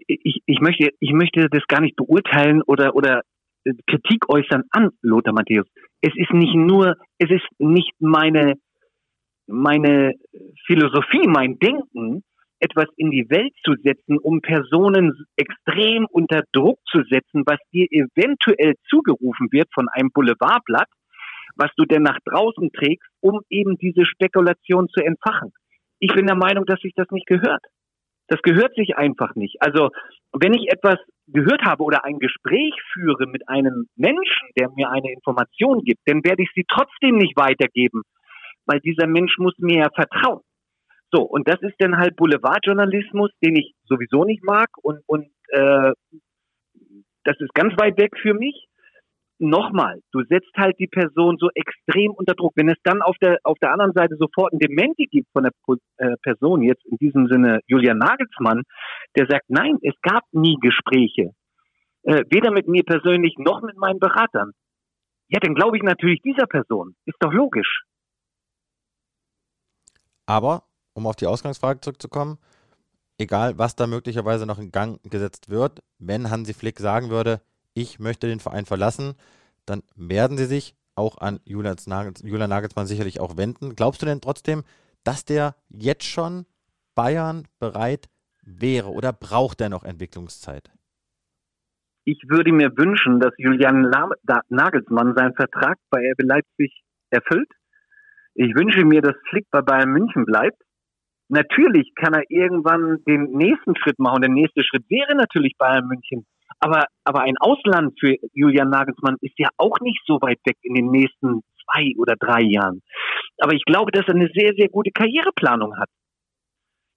[0.08, 3.22] Ich, ich, möchte, ich möchte das gar nicht beurteilen oder, oder
[3.88, 5.66] Kritik äußern an Lothar Matthäus.
[6.02, 8.56] Es ist nicht nur, es ist nicht meine,
[9.48, 10.14] meine
[10.66, 12.24] Philosophie, mein Denken,
[12.60, 17.88] etwas in die Welt zu setzen, um Personen extrem unter Druck zu setzen, was dir
[17.90, 20.90] eventuell zugerufen wird von einem Boulevardblatt,
[21.56, 25.52] was du denn nach draußen trägst, um eben diese Spekulation zu entfachen.
[26.00, 27.64] Ich bin der Meinung, dass sich das nicht gehört.
[28.28, 29.58] Das gehört sich einfach nicht.
[29.60, 29.90] Also,
[30.32, 35.12] wenn ich etwas gehört habe oder ein Gespräch führe mit einem Menschen, der mir eine
[35.12, 38.04] Information gibt, dann werde ich sie trotzdem nicht weitergeben,
[38.66, 40.42] weil dieser Mensch muss mir ja vertrauen.
[41.12, 45.92] So, und das ist dann halt Boulevardjournalismus, den ich sowieso nicht mag und, und äh,
[47.24, 48.68] das ist ganz weit weg für mich.
[49.42, 52.52] Nochmal, du setzt halt die Person so extrem unter Druck.
[52.56, 55.54] Wenn es dann auf der auf der anderen Seite sofort ein Dementi gibt von der
[55.98, 58.64] äh, Person, jetzt in diesem Sinne Julian Nagelsmann,
[59.16, 61.32] der sagt, nein, es gab nie Gespräche,
[62.04, 64.52] äh, weder mit mir persönlich noch mit meinen Beratern.
[65.30, 66.96] Ja, dann glaube ich natürlich dieser Person.
[67.06, 67.84] Ist doch logisch.
[70.26, 72.38] Aber um auf die Ausgangsfrage zurückzukommen,
[73.18, 77.42] egal was da möglicherweise noch in Gang gesetzt wird, wenn Hansi Flick sagen würde,
[77.74, 79.14] ich möchte den Verein verlassen,
[79.66, 83.76] dann werden sie sich auch an Julian Nagelsmann sicherlich auch wenden.
[83.76, 84.64] Glaubst du denn trotzdem,
[85.04, 86.46] dass der jetzt schon
[86.96, 88.10] Bayern bereit
[88.42, 90.72] wäre oder braucht er noch Entwicklungszeit?
[92.04, 93.92] Ich würde mir wünschen, dass Julian
[94.50, 96.82] Nagelsmann seinen Vertrag bei RB Leipzig
[97.12, 97.50] erfüllt.
[98.34, 100.62] Ich wünsche mir, dass Flick bei Bayern München bleibt.
[101.30, 104.22] Natürlich kann er irgendwann den nächsten Schritt machen.
[104.22, 106.26] Der nächste Schritt wäre natürlich Bayern München.
[106.60, 110.74] Aber, aber ein Ausland für Julian Nagelsmann ist ja auch nicht so weit weg in
[110.74, 112.82] den nächsten zwei oder drei Jahren.
[113.40, 115.90] Aber ich glaube, dass er eine sehr, sehr gute Karriereplanung hat.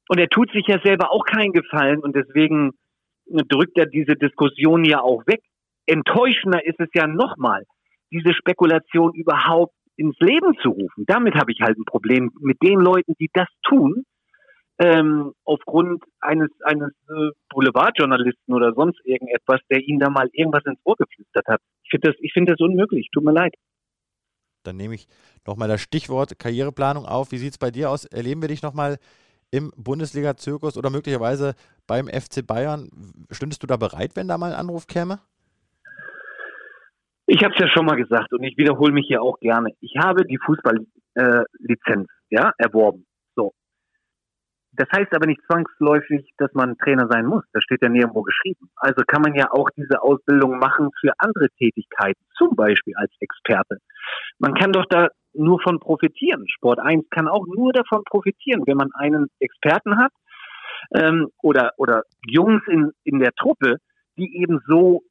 [0.08, 2.72] Und er tut sich ja selber auch keinen Gefallen und deswegen
[3.26, 5.42] drückt er diese Diskussion ja auch weg.
[5.86, 7.64] Enttäuschender ist es ja nochmal,
[8.10, 11.04] diese Spekulation überhaupt ins Leben zu rufen.
[11.06, 14.04] Damit habe ich halt ein Problem mit den Leuten, die das tun,
[14.78, 20.80] ähm, aufgrund eines, eines äh, Boulevardjournalisten oder sonst irgendetwas, der ihnen da mal irgendwas ins
[20.84, 21.60] Ohr geflüstert hat.
[21.84, 23.08] Ich finde das, ich finde das unmöglich.
[23.12, 23.54] Tut mir leid.
[24.64, 25.08] Dann nehme ich
[25.46, 27.32] nochmal das Stichwort Karriereplanung auf.
[27.32, 28.04] Wie sieht es bei dir aus?
[28.04, 28.98] Erleben wir dich nochmal
[29.50, 31.54] im Bundesliga-Zirkus oder möglicherweise
[31.86, 32.88] beim FC Bayern?
[33.30, 35.18] Stündest du da bereit, wenn da mal ein Anruf käme?
[37.26, 39.70] Ich habe es ja schon mal gesagt und ich wiederhole mich hier auch gerne.
[39.80, 43.06] Ich habe die Fußballlizenz äh, ja, erworben.
[44.74, 47.44] Das heißt aber nicht zwangsläufig, dass man Trainer sein muss.
[47.52, 48.70] Das steht ja nirgendwo geschrieben.
[48.76, 53.78] Also kann man ja auch diese Ausbildung machen für andere Tätigkeiten, zum Beispiel als Experte.
[54.38, 56.46] Man kann doch da nur von profitieren.
[56.48, 60.12] Sport 1 kann auch nur davon profitieren, wenn man einen Experten hat
[60.94, 63.76] ähm, oder, oder Jungs in, in der Truppe,
[64.16, 65.02] die eben so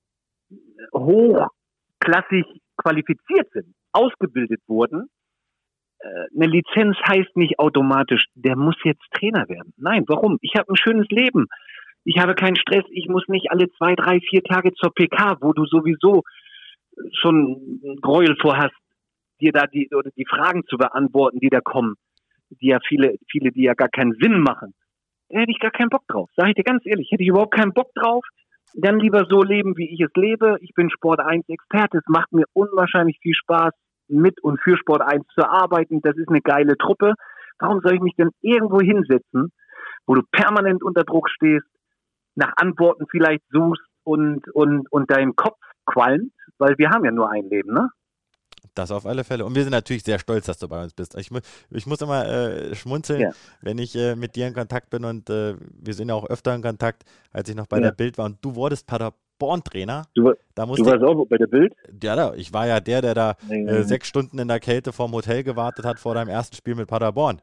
[0.94, 2.46] hochklassig
[2.78, 5.08] qualifiziert sind, ausgebildet wurden,
[6.36, 9.74] eine Lizenz heißt nicht automatisch, der muss jetzt Trainer werden.
[9.78, 10.38] Nein, warum?
[10.42, 11.48] Ich habe ein schönes Leben.
[12.04, 12.86] Ich habe keinen Stress.
[12.90, 16.24] Ich muss nicht alle zwei, drei, vier Tage zur PK, wo du sowieso
[17.14, 18.76] schon Gräuel vorhast,
[19.40, 21.96] dir da die oder die Fragen zu beantworten, die da kommen,
[22.50, 24.74] die ja viele, viele, die ja gar keinen Sinn machen.
[25.30, 26.30] Da hätte ich gar keinen Bock drauf.
[26.36, 28.26] Sag ich dir ganz ehrlich, hätte ich überhaupt keinen Bock drauf.
[28.74, 30.58] Dann lieber so leben, wie ich es lebe.
[30.62, 31.98] Ich bin Sport 1 Experte.
[31.98, 33.74] Es macht mir unwahrscheinlich viel Spaß
[34.20, 36.02] mit und für Sport 1 zu arbeiten.
[36.02, 37.14] Das ist eine geile Truppe.
[37.60, 39.52] Warum soll ich mich denn irgendwo hinsetzen,
[40.06, 41.66] wo du permanent unter Druck stehst,
[42.36, 47.30] nach Antworten vielleicht suchst und, und, und dein Kopf qualmt, weil wir haben ja nur
[47.30, 47.90] ein Leben, ne?
[48.76, 49.44] Das auf alle Fälle.
[49.44, 51.18] Und wir sind natürlich sehr stolz, dass du bei uns bist.
[51.18, 51.40] Ich, mu
[51.72, 53.32] ich muss immer äh, schmunzeln, ja.
[53.62, 56.56] wenn ich äh, mit dir in Kontakt bin und äh, wir sind ja auch öfter
[56.56, 57.84] in Kontakt, als ich noch bei ja.
[57.84, 58.26] der Bild war.
[58.26, 58.88] Und du wurdest
[59.42, 60.04] Paderborn-Trainer.
[60.14, 61.74] Du, da du warst auch bei der Bild?
[62.02, 64.94] Ja, da, ich war ja der, der da nee, nee, sechs Stunden in der Kälte
[64.94, 67.42] vorm Hotel gewartet hat vor deinem ersten Spiel mit Paderborn.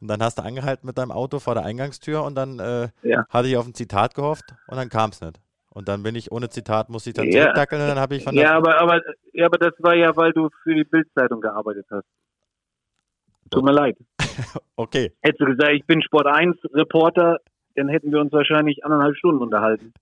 [0.00, 3.24] Und dann hast du angehalten mit deinem Auto vor der Eingangstür und dann äh, ja.
[3.28, 5.40] hatte ich auf ein Zitat gehofft und dann kam es nicht.
[5.70, 7.42] Und dann bin ich ohne Zitat, musste ich dann ja.
[7.42, 9.00] zurückdackeln und dann habe ich von Ja, aber, aber,
[9.32, 12.06] ja, aber das war ja, weil du für die Bildzeitung gearbeitet hast.
[13.50, 13.96] Tut mir leid.
[14.76, 15.12] okay.
[15.20, 17.38] Hättest du gesagt, ich bin Sport 1 Reporter,
[17.74, 19.92] dann hätten wir uns wahrscheinlich anderthalb Stunden unterhalten.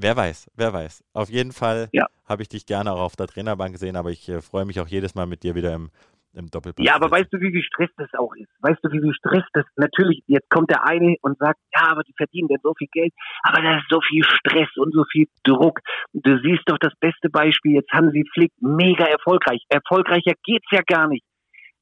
[0.00, 1.02] Wer weiß, wer weiß.
[1.12, 2.06] Auf jeden Fall ja.
[2.24, 4.86] habe ich dich gerne auch auf der Trainerbank gesehen, aber ich äh, freue mich auch
[4.86, 5.90] jedes Mal mit dir wieder im
[6.34, 6.84] im Doppelpass.
[6.84, 8.50] Ja, aber weißt du, wie viel Stress das auch ist?
[8.60, 12.02] Weißt du, wie viel Stress das natürlich, jetzt kommt der eine und sagt, ja, aber
[12.02, 15.26] die verdienen denn so viel Geld, aber da ist so viel Stress und so viel
[15.42, 15.80] Druck.
[16.12, 19.64] Du siehst doch das beste Beispiel, jetzt Hansi Flick, mega erfolgreich.
[19.68, 21.24] Erfolgreicher geht's ja gar nicht.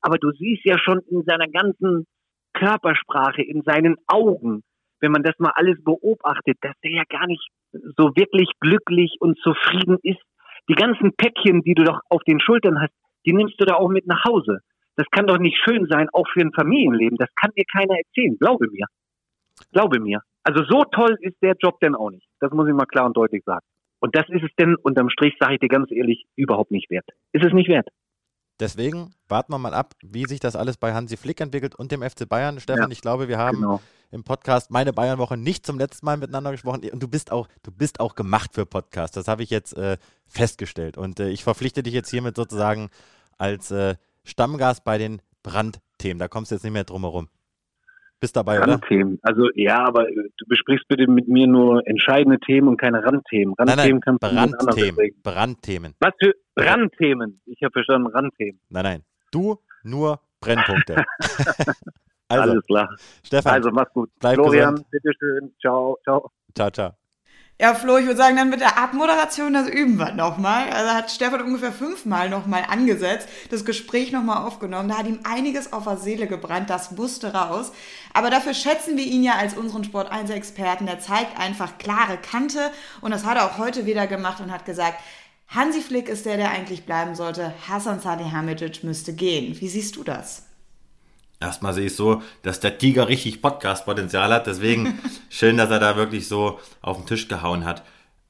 [0.00, 2.06] Aber du siehst ja schon in seiner ganzen
[2.54, 4.62] Körpersprache, in seinen Augen,
[5.00, 9.38] wenn man das mal alles beobachtet, dass der ja gar nicht so wirklich glücklich und
[9.38, 10.20] zufrieden ist.
[10.68, 12.92] Die ganzen Päckchen, die du doch auf den Schultern hast,
[13.24, 14.60] die nimmst du da auch mit nach Hause.
[14.96, 17.18] Das kann doch nicht schön sein, auch für ein Familienleben.
[17.18, 18.36] Das kann dir keiner erzählen.
[18.38, 18.86] Glaube mir.
[19.72, 20.22] Glaube mir.
[20.42, 22.26] Also so toll ist der Job denn auch nicht.
[22.40, 23.64] Das muss ich mal klar und deutlich sagen.
[24.00, 27.08] Und das ist es denn unterm Strich, sage ich dir ganz ehrlich, überhaupt nicht wert.
[27.32, 27.88] Ist es nicht wert.
[28.58, 32.02] Deswegen warten wir mal ab, wie sich das alles bei Hansi Flick entwickelt und dem
[32.02, 32.58] FC Bayern.
[32.58, 33.80] Stefan, ja, ich glaube, wir haben genau.
[34.10, 36.88] Im Podcast meine Bayernwoche nicht zum letzten Mal miteinander gesprochen.
[36.92, 39.14] Und du bist auch, du bist auch gemacht für Podcasts.
[39.14, 39.96] Das habe ich jetzt äh,
[40.26, 40.96] festgestellt.
[40.96, 42.90] Und äh, ich verpflichte dich jetzt hiermit sozusagen
[43.38, 46.18] als äh, Stammgast bei den Brandthemen.
[46.18, 47.28] Da kommst du jetzt nicht mehr drum herum.
[48.18, 49.14] Bist dabei, Randthemen.
[49.14, 49.28] oder?
[49.28, 53.54] Also ja, aber du besprichst bitte mit mir nur entscheidende Themen und keine Randthemen.
[53.58, 55.22] Randthemen nein, nein, kannst Brandthemen.
[55.22, 55.94] Brandthemen.
[56.00, 57.42] Was für Brandthemen?
[57.44, 58.58] Ich habe verstanden, Randthemen.
[58.70, 59.02] Nein, nein.
[59.30, 61.04] Du nur Brennpunkte.
[62.28, 62.96] also, Alles klar.
[63.24, 63.52] Stefan.
[63.52, 64.10] Also mach's gut.
[64.20, 65.54] Florian, bitteschön.
[65.60, 66.30] Ciao, ciao.
[66.54, 66.92] Ciao, ciao.
[67.58, 70.68] Ja, Flo, ich würde sagen, dann mit der Abmoderation, das üben wir nochmal.
[70.68, 74.90] Also hat Stefan ungefähr fünfmal nochmal angesetzt, das Gespräch nochmal aufgenommen.
[74.90, 77.72] Da hat ihm einiges auf der Seele gebrannt, das musste raus.
[78.12, 80.84] Aber dafür schätzen wir ihn ja als unseren Sport 1 Experten.
[80.84, 82.70] Der zeigt einfach klare Kante
[83.00, 84.98] und das hat er auch heute wieder gemacht und hat gesagt,
[85.48, 87.54] Hansi Flick ist der, der eigentlich bleiben sollte.
[87.66, 89.58] Hasan Salihamidzic müsste gehen.
[89.58, 90.45] Wie siehst du das?
[91.40, 94.46] Erstmal sehe ich so, dass der Tiger richtig Podcast-Potenzial hat.
[94.46, 97.82] Deswegen schön, dass er da wirklich so auf den Tisch gehauen hat.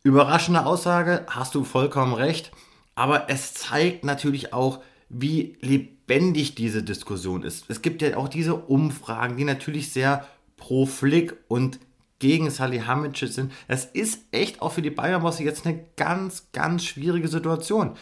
[0.03, 2.53] Überraschende Aussage, hast du vollkommen recht.
[2.95, 7.67] Aber es zeigt natürlich auch, wie lebendig diese Diskussion ist.
[7.69, 10.27] Es gibt ja auch diese Umfragen, die natürlich sehr
[10.57, 11.79] pro Flick und
[12.19, 13.53] gegen Salihamidzic sind.
[13.69, 17.97] Es ist echt auch für die Bayern-Bosse jetzt eine ganz, ganz schwierige Situation.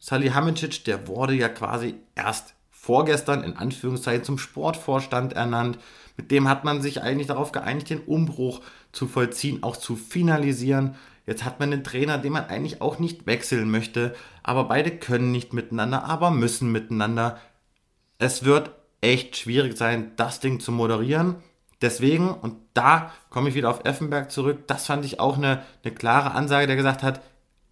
[0.00, 5.78] Salihamidzic, der wurde ja quasi erst vorgestern in Anführungszeichen zum Sportvorstand ernannt.
[6.16, 10.94] Mit dem hat man sich eigentlich darauf geeinigt, den Umbruch zu vollziehen, auch zu finalisieren.
[11.26, 15.30] Jetzt hat man einen Trainer, den man eigentlich auch nicht wechseln möchte, aber beide können
[15.30, 17.38] nicht miteinander, aber müssen miteinander.
[18.18, 18.70] Es wird
[19.02, 21.36] echt schwierig sein, das Ding zu moderieren.
[21.82, 25.94] Deswegen, und da komme ich wieder auf Effenberg zurück, das fand ich auch eine, eine
[25.94, 27.20] klare Ansage, der gesagt hat,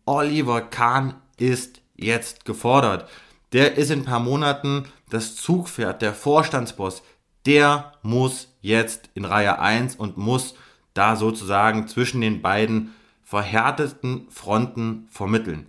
[0.04, 3.08] Oliver Kahn ist jetzt gefordert.
[3.52, 7.02] Der ist in ein paar Monaten das Zugpferd, der Vorstandsboss,
[7.46, 10.54] der muss jetzt in Reihe 1 und muss
[10.94, 12.94] da sozusagen zwischen den beiden
[13.24, 15.68] verhärteten Fronten vermitteln.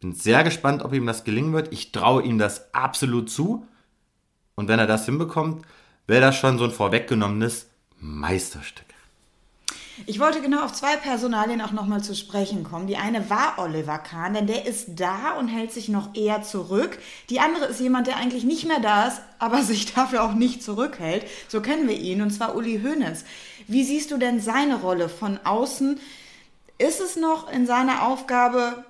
[0.00, 1.72] Bin sehr gespannt, ob ihm das gelingen wird.
[1.72, 3.66] Ich traue ihm das absolut zu.
[4.54, 5.64] Und wenn er das hinbekommt,
[6.06, 8.91] wäre das schon so ein vorweggenommenes Meisterstück.
[10.06, 12.86] Ich wollte genau auf zwei Personalien auch nochmal zu sprechen kommen.
[12.86, 16.98] Die eine war Oliver Kahn, denn der ist da und hält sich noch eher zurück.
[17.28, 20.62] Die andere ist jemand, der eigentlich nicht mehr da ist, aber sich dafür auch nicht
[20.62, 21.26] zurückhält.
[21.48, 23.24] So kennen wir ihn, und zwar Uli Hoeneß.
[23.66, 26.00] Wie siehst du denn seine Rolle von außen?
[26.78, 28.84] Ist es noch in seiner Aufgabe,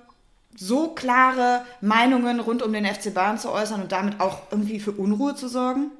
[0.55, 4.93] so klare Meinungen rund um den FC Bayern zu äußern und damit auch irgendwie für
[4.93, 5.91] Unruhe zu sorgen?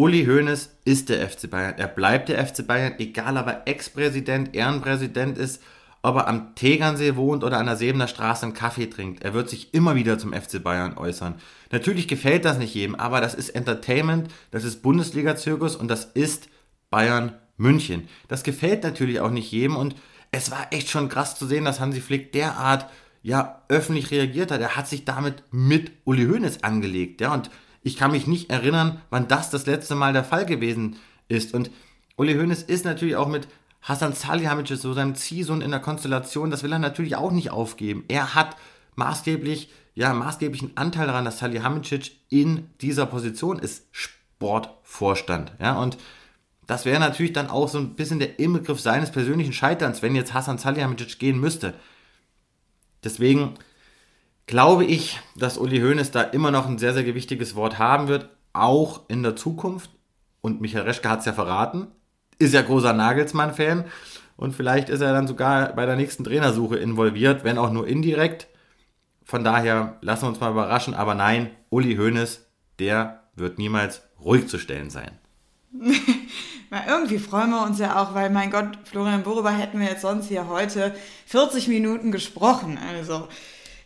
[0.00, 1.74] Uli Hoeneß ist der FC Bayern.
[1.76, 5.62] Er bleibt der FC Bayern, egal ob er Ex-Präsident, Ehrenpräsident ist,
[6.00, 9.22] ob er am Tegernsee wohnt oder an der Sebener Straße einen Kaffee trinkt.
[9.22, 11.34] Er wird sich immer wieder zum FC Bayern äußern.
[11.70, 16.48] Natürlich gefällt das nicht jedem, aber das ist Entertainment, das ist Bundesliga-Zirkus und das ist
[16.88, 18.08] Bayern München.
[18.26, 19.96] Das gefällt natürlich auch nicht jedem und
[20.32, 22.86] es war echt schon krass zu sehen, dass Hansi Flick derart
[23.22, 24.62] ja öffentlich reagiert hat.
[24.62, 27.50] Er hat sich damit mit Uli Hoeneß angelegt, ja und
[27.82, 30.96] ich kann mich nicht erinnern, wann das das letzte Mal der Fall gewesen
[31.28, 31.54] ist.
[31.54, 31.70] Und
[32.16, 33.48] Uli Hoeneß ist natürlich auch mit
[33.82, 38.04] Hasan Salihamidzic, so seinem Ziehsohn in der Konstellation, das will er natürlich auch nicht aufgeben.
[38.08, 38.56] Er hat
[38.96, 45.52] maßgeblich, ja, maßgeblichen Anteil daran, dass Salihamidzic in dieser Position ist, Sportvorstand.
[45.60, 45.96] Ja, und
[46.66, 50.34] das wäre natürlich dann auch so ein bisschen der Inbegriff seines persönlichen Scheiterns, wenn jetzt
[50.34, 51.74] Hasan Salihamidzic gehen müsste.
[53.02, 53.54] Deswegen
[54.46, 58.28] glaube ich, dass Uli Hoeneß da immer noch ein sehr, sehr gewichtiges Wort haben wird,
[58.52, 59.90] auch in der Zukunft.
[60.40, 61.88] Und Michael Reschke hat es ja verraten,
[62.38, 63.84] ist ja großer Nagelsmann-Fan
[64.36, 68.48] und vielleicht ist er dann sogar bei der nächsten Trainersuche involviert, wenn auch nur indirekt.
[69.22, 72.46] Von daher lassen wir uns mal überraschen, aber nein, Uli Hoeneß,
[72.78, 75.18] der wird niemals ruhig zu stellen sein.
[76.86, 80.28] irgendwie freuen wir uns ja auch, weil mein Gott, Florian worüber hätten wir jetzt sonst
[80.28, 80.94] hier heute
[81.26, 82.78] 40 Minuten gesprochen.
[82.78, 83.28] Also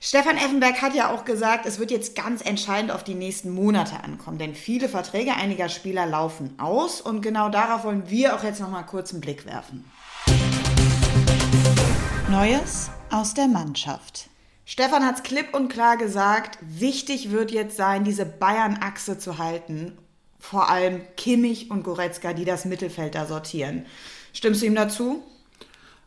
[0.07, 4.05] Stefan Effenberg hat ja auch gesagt, es wird jetzt ganz entscheidend auf die nächsten Monate
[4.05, 8.61] ankommen, denn viele Verträge einiger Spieler laufen aus und genau darauf wollen wir auch jetzt
[8.61, 9.91] noch mal kurz einen Blick werfen.
[12.31, 14.29] Neues aus der Mannschaft.
[14.67, 19.97] Stefan hat es klipp und klar gesagt, wichtig wird jetzt sein, diese Bayern-Achse zu halten.
[20.39, 23.87] Vor allem Kimmich und Goretzka, die das Mittelfeld da sortieren.
[24.35, 25.23] Stimmst du ihm dazu?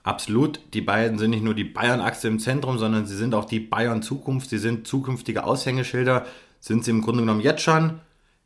[0.07, 0.61] Absolut.
[0.73, 4.49] Die beiden sind nicht nur die Bayern-Achse im Zentrum, sondern sie sind auch die Bayern-Zukunft.
[4.49, 6.25] Sie sind zukünftige Aushängeschilder.
[6.61, 7.99] Sind sie im Grunde genommen jetzt schon.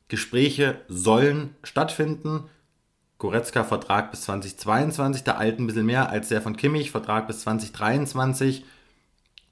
[0.07, 2.45] Gespräche sollen stattfinden.
[3.19, 7.41] Goretzka Vertrag bis 2022, der alten ein bisschen mehr als der von Kimmich, Vertrag bis
[7.41, 8.65] 2023.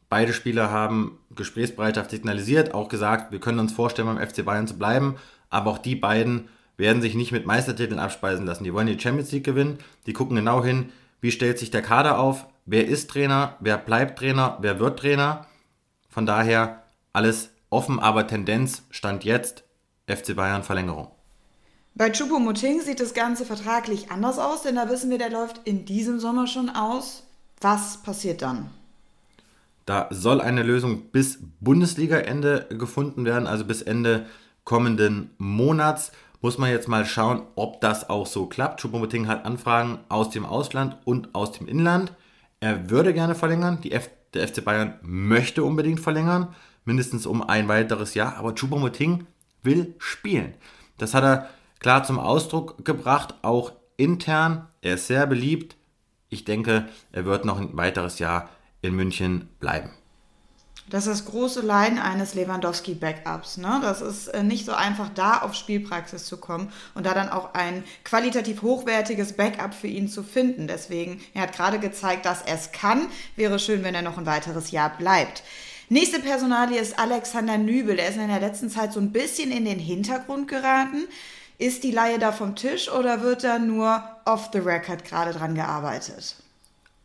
[0.09, 4.79] Beide Spieler haben Gesprächsbereitschaft signalisiert, auch gesagt, wir können uns vorstellen, beim FC Bayern zu
[4.79, 5.17] bleiben,
[5.51, 8.63] aber auch die beiden werden sich nicht mit Meistertiteln abspeisen lassen.
[8.63, 10.89] Die wollen die Champions League gewinnen, die gucken genau hin,
[11.21, 15.45] wie stellt sich der Kader auf, wer ist Trainer, wer bleibt Trainer, wer wird Trainer.
[16.09, 19.63] Von daher alles offen, aber Tendenz stand jetzt
[20.07, 21.11] FC Bayern Verlängerung.
[21.95, 25.85] Bei Choupo-Moting sieht das Ganze vertraglich anders aus, denn da wissen wir, der läuft in
[25.85, 27.23] diesem Sommer schon aus.
[27.61, 28.69] Was passiert dann?
[29.85, 34.27] Da soll eine Lösung bis Bundesliga-Ende gefunden werden, also bis Ende
[34.63, 36.11] kommenden Monats
[36.41, 38.81] muss man jetzt mal schauen, ob das auch so klappt.
[38.81, 42.13] Choupo-Moting hat Anfragen aus dem Ausland und aus dem Inland.
[42.59, 43.79] Er würde gerne verlängern.
[44.33, 48.37] Der FC Bayern möchte unbedingt verlängern, mindestens um ein weiteres Jahr.
[48.37, 49.25] Aber Choupo-Moting
[49.63, 50.53] will spielen.
[50.97, 54.67] Das hat er klar zum Ausdruck gebracht, auch intern.
[54.81, 55.75] Er ist sehr beliebt.
[56.29, 58.49] Ich denke, er wird noch ein weiteres Jahr
[58.81, 59.89] in München bleiben.
[60.89, 63.57] Das ist das große Leiden eines Lewandowski-Backups.
[63.57, 63.79] Ne?
[63.81, 67.53] Das ist äh, nicht so einfach, da auf Spielpraxis zu kommen und da dann auch
[67.53, 70.67] ein qualitativ hochwertiges Backup für ihn zu finden.
[70.67, 73.07] Deswegen, er hat gerade gezeigt, dass er es kann.
[73.35, 75.43] Wäre schön, wenn er noch ein weiteres Jahr bleibt.
[75.89, 77.95] Nächste Personalie ist Alexander Nübel.
[77.95, 81.07] Der ist in der letzten Zeit so ein bisschen in den Hintergrund geraten.
[81.59, 85.55] Ist die Laie da vom Tisch oder wird da nur off the record gerade dran
[85.55, 86.35] gearbeitet?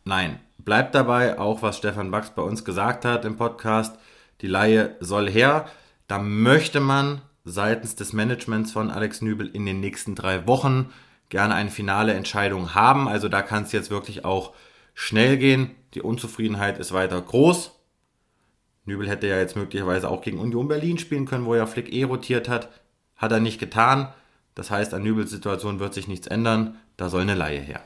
[0.05, 3.97] Nein, bleibt dabei, auch was Stefan Wachs bei uns gesagt hat im Podcast,
[4.41, 5.67] die Laie soll her.
[6.07, 10.91] Da möchte man seitens des Managements von Alex Nübel in den nächsten drei Wochen
[11.29, 13.07] gerne eine finale Entscheidung haben.
[13.07, 14.53] Also da kann es jetzt wirklich auch
[14.93, 15.71] schnell gehen.
[15.93, 17.71] Die Unzufriedenheit ist weiter groß.
[18.85, 22.03] Nübel hätte ja jetzt möglicherweise auch gegen Union Berlin spielen können, wo er Flick eh
[22.03, 22.69] rotiert hat.
[23.15, 24.09] Hat er nicht getan.
[24.53, 26.77] Das heißt, an Nübels Situation wird sich nichts ändern.
[26.97, 27.81] Da soll eine Laie her.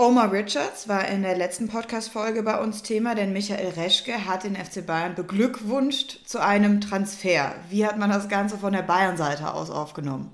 [0.00, 4.56] Omar Richards war in der letzten Podcast-Folge bei uns Thema, denn Michael Reschke hat den
[4.56, 7.54] FC Bayern beglückwünscht zu einem Transfer.
[7.68, 10.30] Wie hat man das Ganze von der Bayern-Seite aus aufgenommen?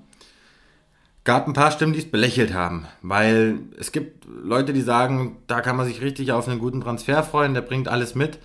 [1.25, 5.59] Gab ein paar Stimmen, die es belächelt haben, weil es gibt Leute, die sagen, da
[5.59, 8.39] kann man sich richtig auf einen guten Transfer freuen, der bringt alles mit.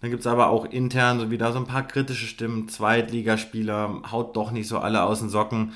[0.00, 4.36] Dann gibt es aber auch intern so wieder so ein paar kritische Stimmen, Zweitligaspieler, haut
[4.36, 5.72] doch nicht so alle aus den Socken.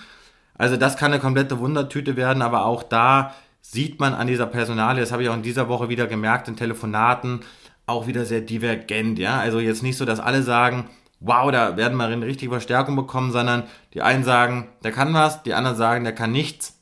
[0.57, 5.01] Also das kann eine komplette Wundertüte werden, aber auch da sieht man an dieser Personalie,
[5.01, 7.41] das habe ich auch in dieser Woche wieder gemerkt, in Telefonaten,
[7.87, 9.39] auch wieder sehr divergent, ja.
[9.39, 10.91] Also jetzt nicht so, dass alle sagen,
[11.21, 15.43] wow, da werden wir eine richtige Verstärkung bekommen, sondern die einen sagen, der kann was,
[15.43, 16.79] die anderen sagen, der kann nichts.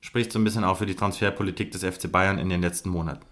[0.00, 3.24] Spricht so ein bisschen auch für die Transferpolitik des FC Bayern in den letzten Monaten.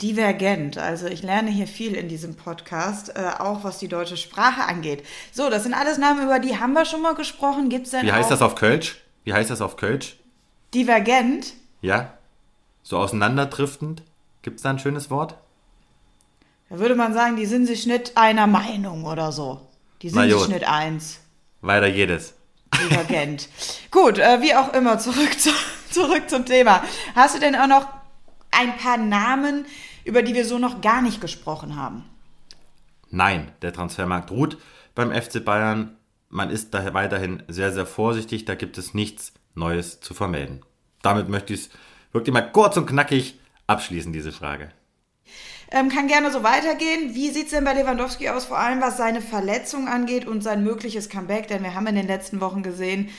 [0.00, 4.62] Divergent, also ich lerne hier viel in diesem Podcast, äh, auch was die deutsche Sprache
[4.62, 5.04] angeht.
[5.32, 7.68] So, das sind alles Namen, über die haben wir schon mal gesprochen.
[7.68, 9.00] Gibt's denn Wie heißt das auf Kölsch?
[9.24, 10.17] Wie heißt das auf Kölsch?
[10.74, 11.54] Divergent?
[11.80, 12.12] Ja.
[12.82, 14.02] So auseinanderdriftend?
[14.42, 15.36] Gibt es da ein schönes Wort?
[16.68, 19.66] Da würde man sagen, die sind sich nicht einer Meinung oder so.
[20.02, 21.20] Die sind sich nicht eins.
[21.60, 22.34] Weiter jedes.
[22.74, 23.48] Divergent.
[23.90, 25.50] Gut, äh, wie auch immer, zurück, zu,
[25.90, 26.82] zurück zum Thema.
[27.14, 27.86] Hast du denn auch noch
[28.50, 29.64] ein paar Namen,
[30.04, 32.04] über die wir so noch gar nicht gesprochen haben?
[33.10, 34.58] Nein, der Transfermarkt ruht
[34.94, 35.96] beim FC Bayern.
[36.28, 38.44] Man ist da weiterhin sehr, sehr vorsichtig.
[38.44, 40.62] Da gibt es nichts Neues zu vermelden.
[41.02, 41.70] Damit möchte ich es
[42.12, 44.70] wirklich mal kurz und knackig abschließen, diese Frage.
[45.70, 47.14] Ähm, kann gerne so weitergehen.
[47.14, 50.64] Wie sieht es denn bei Lewandowski aus, vor allem was seine Verletzung angeht und sein
[50.64, 51.48] mögliches Comeback?
[51.48, 53.10] Denn wir haben in den letzten Wochen gesehen,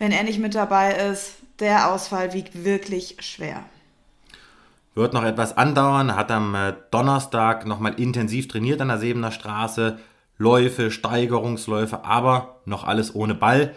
[0.00, 3.62] wenn er nicht mit dabei ist, der Ausfall wiegt wirklich schwer.
[4.94, 9.98] Wird noch etwas andauern, hat am äh, Donnerstag nochmal intensiv trainiert an der Sebener Straße.
[10.38, 13.74] Läufe, Steigerungsläufe, aber noch alles ohne Ball.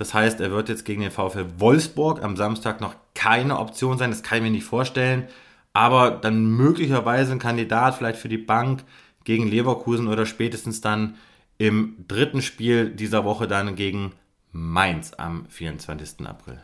[0.00, 4.10] Das heißt, er wird jetzt gegen den VfL Wolfsburg am Samstag noch keine Option sein.
[4.10, 5.28] Das kann ich mir nicht vorstellen
[5.72, 8.84] aber dann möglicherweise ein Kandidat vielleicht für die Bank
[9.24, 11.16] gegen Leverkusen oder spätestens dann
[11.58, 14.12] im dritten Spiel dieser Woche dann gegen
[14.52, 16.26] Mainz am 24.
[16.26, 16.60] April.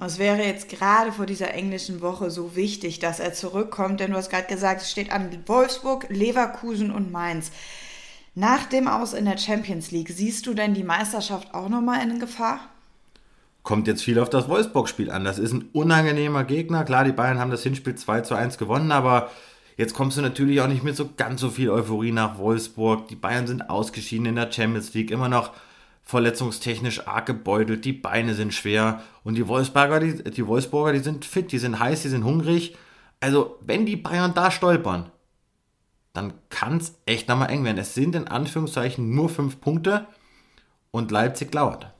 [0.00, 4.16] Es wäre jetzt gerade vor dieser englischen Woche so wichtig, dass er zurückkommt, denn du
[4.16, 7.50] hast gerade gesagt, es steht an Wolfsburg, Leverkusen und Mainz.
[8.38, 12.20] Nach dem Aus in der Champions League, siehst du denn die Meisterschaft auch nochmal in
[12.20, 12.60] Gefahr?
[13.64, 15.24] kommt jetzt viel auf das Wolfsburg-Spiel an.
[15.24, 16.84] Das ist ein unangenehmer Gegner.
[16.84, 19.28] Klar, die Bayern haben das Hinspiel 2 zu 1 gewonnen, aber
[19.76, 23.08] jetzt kommst du natürlich auch nicht mit so ganz so viel Euphorie nach Wolfsburg.
[23.08, 25.50] Die Bayern sind ausgeschieden in der Champions League, immer noch
[26.04, 31.24] verletzungstechnisch arg gebeutelt, die Beine sind schwer und die Wolfsburger, die, die Wolfsburger, die sind
[31.24, 32.76] fit, die sind heiß, die sind hungrig.
[33.18, 35.10] Also, wenn die Bayern da stolpern,
[36.18, 37.78] dann kann es echt nochmal eng werden.
[37.78, 40.06] Es sind in Anführungszeichen nur fünf Punkte
[40.90, 41.92] und Leipzig lauert.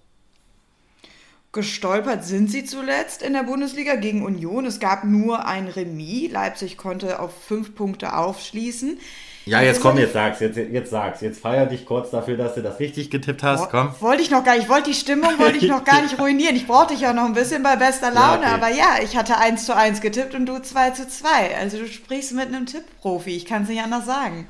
[1.52, 4.66] Gestolpert sind sie zuletzt in der Bundesliga gegen Union.
[4.66, 6.30] Es gab nur ein Remis.
[6.32, 8.98] Leipzig konnte auf fünf Punkte aufschließen.
[9.48, 11.20] Ja, jetzt komm, jetzt sag's, jetzt, jetzt sag's.
[11.20, 13.70] Jetzt feier dich kurz dafür, dass du das richtig getippt hast.
[13.70, 13.94] Komm.
[14.00, 14.64] Wollte ich noch gar nicht.
[14.64, 16.54] Ich wollte die Stimmung wollte ich noch gar nicht ruinieren.
[16.56, 18.42] Ich brauchte dich ja noch ein bisschen bei bester Laune.
[18.42, 18.64] Ja, okay.
[18.64, 21.56] Aber ja, ich hatte 1 zu 1 getippt und du 2 zu 2.
[21.58, 23.36] Also du sprichst mit einem Tippprofi.
[23.36, 24.46] Ich kann es nicht anders sagen.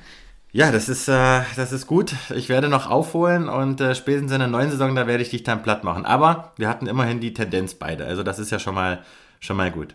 [0.51, 2.15] Ja, das ist, äh, das ist gut.
[2.35, 5.43] Ich werde noch aufholen und äh, spätestens in der neuen Saison, da werde ich dich
[5.43, 6.07] dann platt machen.
[6.07, 8.07] Aber wir hatten immerhin die Tendenz beide.
[8.07, 9.03] Also das ist ja schon mal,
[9.41, 9.95] schon mal gut.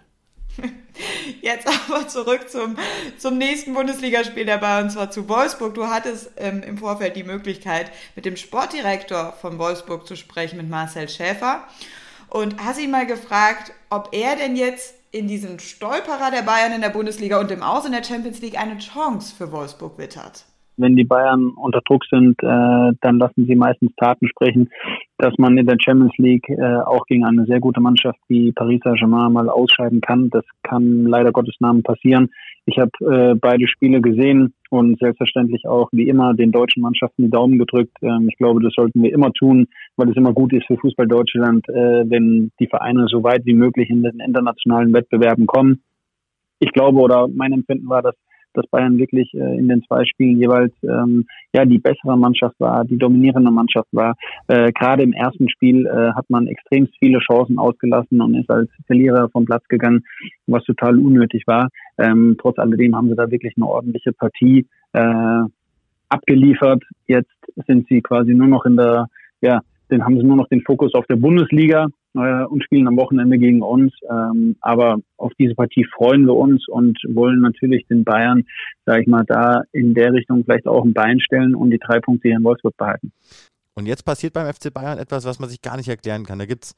[1.42, 2.78] Jetzt aber zurück zum,
[3.18, 5.74] zum nächsten Bundesligaspiel der Bayern, und zwar zu Wolfsburg.
[5.74, 10.70] Du hattest ähm, im Vorfeld die Möglichkeit, mit dem Sportdirektor von Wolfsburg zu sprechen, mit
[10.70, 11.64] Marcel Schäfer.
[12.30, 16.82] Und hast ihn mal gefragt, ob er denn jetzt in diesem Stolperer der Bayern in
[16.82, 20.46] der Bundesliga und im Aus in der Champions League eine Chance für Wolfsburg wittert?
[20.78, 24.70] Wenn die Bayern unter Druck sind, äh, dann lassen sie meistens Taten sprechen,
[25.18, 28.82] dass man in der Champions League äh, auch gegen eine sehr gute Mannschaft wie Paris
[28.84, 30.30] Saint-Germain mal ausscheiden kann.
[30.30, 32.30] Das kann leider Gottes Namen passieren.
[32.66, 37.30] Ich habe äh, beide Spiele gesehen und selbstverständlich auch wie immer den deutschen Mannschaften die
[37.30, 37.98] Daumen gedrückt.
[38.02, 39.68] Ähm, ich glaube, das sollten wir immer tun,
[39.98, 43.54] weil es immer gut ist für Fußball Deutschland, äh, wenn die Vereine so weit wie
[43.54, 45.84] möglich in den internationalen Wettbewerben kommen.
[46.60, 48.16] Ich glaube oder mein Empfinden war, dass
[48.54, 52.86] dass Bayern wirklich äh, in den zwei Spielen jeweils ähm, ja die bessere Mannschaft war,
[52.86, 54.16] die dominierende Mannschaft war.
[54.48, 58.70] Äh, Gerade im ersten Spiel äh, hat man extrem viele Chancen ausgelassen und ist als
[58.88, 60.04] Verlierer vom Platz gegangen,
[60.48, 61.70] was total unnötig war.
[61.98, 65.44] Ähm, trotz alledem haben sie da wirklich eine ordentliche Partie äh,
[66.10, 66.84] abgeliefert.
[67.08, 67.32] Jetzt
[67.68, 69.08] sind sie quasi nur noch in der
[69.42, 72.98] ja, dann haben sie nur noch den Fokus auf der Bundesliga äh, und spielen am
[72.98, 73.94] Wochenende gegen uns.
[74.10, 78.44] Ähm, aber auf diese Partie freuen wir uns und wollen natürlich den Bayern,
[78.86, 82.00] sage ich mal, da in der Richtung vielleicht auch ein Bein stellen und die drei
[82.00, 83.12] Punkte hier in Wolfsburg behalten.
[83.76, 86.40] Und jetzt passiert beim FC Bayern etwas, was man sich gar nicht erklären kann.
[86.40, 86.76] Da gibt es,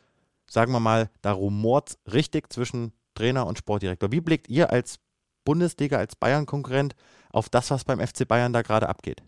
[0.49, 4.11] sagen wir mal, da rumort richtig zwischen Trainer und Sportdirektor.
[4.11, 4.99] Wie blickt ihr als
[5.45, 6.95] Bundesliga, als Bayern-Konkurrent
[7.29, 9.21] auf das, was beim FC Bayern da gerade abgeht?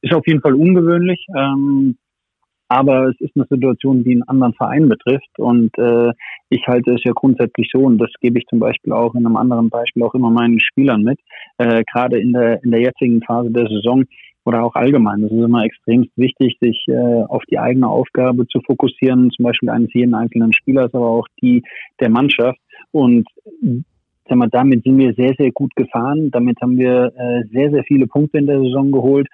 [0.00, 1.26] Ist auf jeden Fall ungewöhnlich.
[1.36, 1.98] Ähm,
[2.68, 5.38] aber es ist eine Situation, die einen anderen Verein betrifft.
[5.38, 6.12] Und äh,
[6.50, 9.36] ich halte es ja grundsätzlich so, und das gebe ich zum Beispiel auch in einem
[9.36, 11.18] anderen Beispiel auch immer meinen Spielern mit,
[11.58, 14.04] äh, gerade in der, in der jetzigen Phase der Saison
[14.44, 15.22] oder auch allgemein.
[15.22, 19.70] Das ist immer extrem wichtig, sich äh, auf die eigene Aufgabe zu fokussieren, zum Beispiel
[19.70, 21.62] eines jeden einzelnen Spielers, aber auch die
[22.00, 22.58] der Mannschaft.
[22.90, 23.26] Und
[24.28, 26.30] sag mal, damit sind wir sehr, sehr gut gefahren.
[26.30, 29.26] Damit haben wir äh, sehr, sehr viele Punkte in der Saison geholt.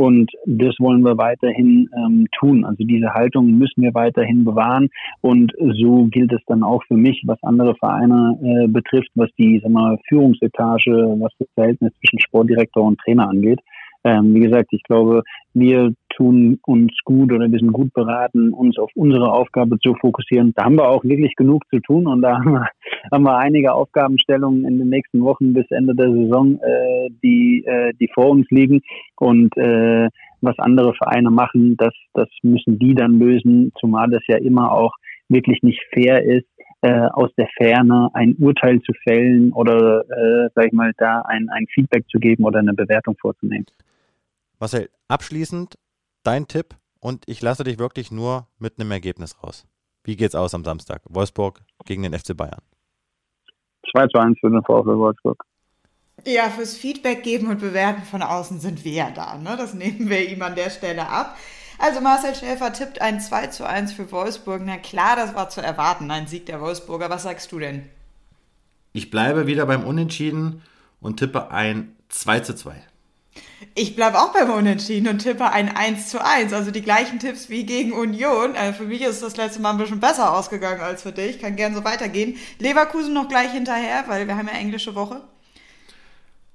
[0.00, 2.64] Und das wollen wir weiterhin ähm, tun.
[2.64, 4.88] Also diese Haltung müssen wir weiterhin bewahren.
[5.20, 9.60] Und so gilt es dann auch für mich, was andere Vereine äh, betrifft, was die
[9.62, 13.60] sag mal, Führungsetage, was das Verhältnis zwischen Sportdirektor und Trainer angeht.
[14.04, 15.22] Ähm, wie gesagt, ich glaube,
[15.52, 20.52] wir tun uns gut oder wir sind gut beraten, uns auf unsere Aufgabe zu fokussieren.
[20.56, 22.66] Da haben wir auch wirklich genug zu tun und da haben wir,
[23.12, 27.92] haben wir einige Aufgabenstellungen in den nächsten Wochen bis Ende der Saison, äh, die, äh,
[28.00, 28.80] die vor uns liegen.
[29.16, 30.08] Und äh,
[30.40, 34.94] was andere Vereine machen, das, das müssen die dann lösen, zumal das ja immer auch
[35.30, 36.46] wirklich nicht fair ist,
[36.82, 41.48] äh, aus der Ferne ein Urteil zu fällen oder, äh, sag ich mal, da ein,
[41.50, 43.66] ein Feedback zu geben oder eine Bewertung vorzunehmen.
[44.58, 45.74] Marcel, abschließend
[46.22, 49.66] dein Tipp und ich lasse dich wirklich nur mit einem Ergebnis raus.
[50.04, 51.02] Wie geht's aus am Samstag?
[51.08, 52.62] Wolfsburg gegen den FC Bayern.
[53.92, 55.44] 2 zu 1 für den VfL Wolfsburg.
[56.26, 59.38] Ja, fürs Feedback geben und bewerten von außen sind wir ja da.
[59.38, 59.56] Ne?
[59.56, 61.36] Das nehmen wir ihm an der Stelle ab.
[61.82, 64.60] Also Marcel Schäfer tippt ein 2 zu 1 für Wolfsburg.
[64.62, 67.08] Na klar, das war zu erwarten, ein Sieg der Wolfsburger.
[67.08, 67.88] Was sagst du denn?
[68.92, 70.62] Ich bleibe wieder beim Unentschieden
[71.00, 72.74] und tippe ein 2 zu 2.
[73.74, 76.52] Ich bleibe auch beim Unentschieden und tippe ein 1 zu 1.
[76.52, 78.56] Also die gleichen Tipps wie gegen Union.
[78.56, 81.40] Also für mich ist das letzte Mal ein bisschen besser ausgegangen als für dich.
[81.40, 82.36] Kann gern so weitergehen.
[82.58, 85.22] Leverkusen noch gleich hinterher, weil wir haben ja englische Woche.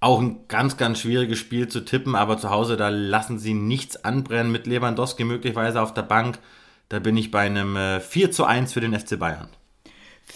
[0.06, 4.06] Auch ein ganz, ganz schwieriges Spiel zu tippen, aber zu Hause, da lassen sie nichts
[4.06, 6.38] anbrennen mit Lewandowski möglicherweise auf der Bank.
[6.89, 9.49] Da bin ich bei einem äh, 4 zu 1 für den FC Bayern.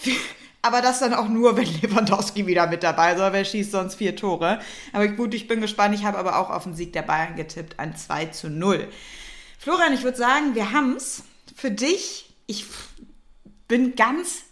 [0.63, 3.19] Aber das dann auch nur, wenn Lewandowski wieder mit dabei ist.
[3.19, 4.57] Wer schießt sonst vier Tore?
[4.91, 5.93] Aber gut, ich bin gespannt.
[5.93, 8.87] Ich habe aber auch auf den Sieg der Bayern getippt, ein 2 zu 0.
[9.59, 11.21] Florian, ich würde sagen, wir haben es.
[11.55, 12.65] Für dich, ich
[13.67, 14.45] bin ganz,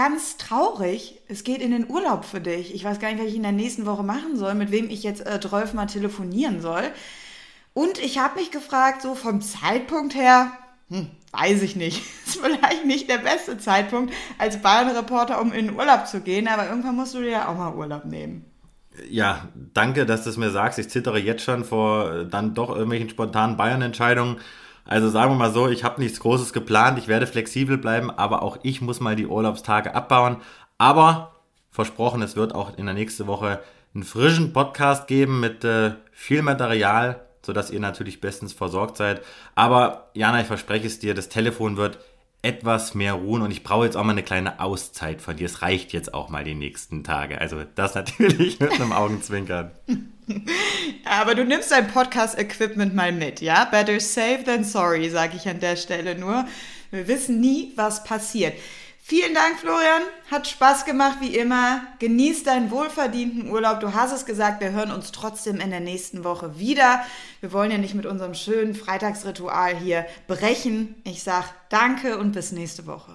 [0.00, 1.20] ganz traurig.
[1.28, 2.74] Es geht in den Urlaub für dich.
[2.74, 5.02] Ich weiß gar nicht, was ich in der nächsten Woche machen soll, mit wem ich
[5.02, 6.84] jetzt äh, 12 mal telefonieren soll.
[7.74, 10.52] Und ich habe mich gefragt, so vom Zeitpunkt her,
[10.88, 11.98] hm, weiß ich nicht.
[12.26, 16.66] Ist vielleicht nicht der beste Zeitpunkt als Bayern-Reporter, um in den Urlaub zu gehen, aber
[16.66, 18.46] irgendwann musst du dir ja auch mal Urlaub nehmen.
[19.06, 20.78] Ja, danke, dass du es mir sagst.
[20.78, 24.38] Ich zittere jetzt schon vor äh, dann doch irgendwelchen spontanen Bayern-Entscheidungen.
[24.90, 28.42] Also sagen wir mal so, ich habe nichts Großes geplant, ich werde flexibel bleiben, aber
[28.42, 30.38] auch ich muss mal die Urlaubstage abbauen.
[30.78, 31.36] Aber
[31.70, 33.60] versprochen, es wird auch in der nächsten Woche
[33.94, 39.22] einen frischen Podcast geben mit äh, viel Material, sodass ihr natürlich bestens versorgt seid.
[39.54, 42.00] Aber Jana, ich verspreche es dir, das Telefon wird
[42.42, 45.46] etwas mehr ruhen und ich brauche jetzt auch mal eine kleine Auszeit von dir.
[45.46, 47.40] Es reicht jetzt auch mal die nächsten Tage.
[47.40, 49.70] Also das natürlich mit einem Augenzwinkern.
[51.04, 53.64] Aber du nimmst dein Podcast-Equipment mal mit, ja?
[53.64, 56.46] Better safe than sorry, sage ich an der Stelle nur.
[56.90, 58.54] Wir wissen nie, was passiert.
[59.02, 60.02] Vielen Dank, Florian.
[60.30, 61.82] Hat Spaß gemacht, wie immer.
[61.98, 63.80] Genieß deinen wohlverdienten Urlaub.
[63.80, 67.00] Du hast es gesagt, wir hören uns trotzdem in der nächsten Woche wieder.
[67.40, 70.94] Wir wollen ja nicht mit unserem schönen Freitagsritual hier brechen.
[71.02, 73.12] Ich sag danke und bis nächste Woche.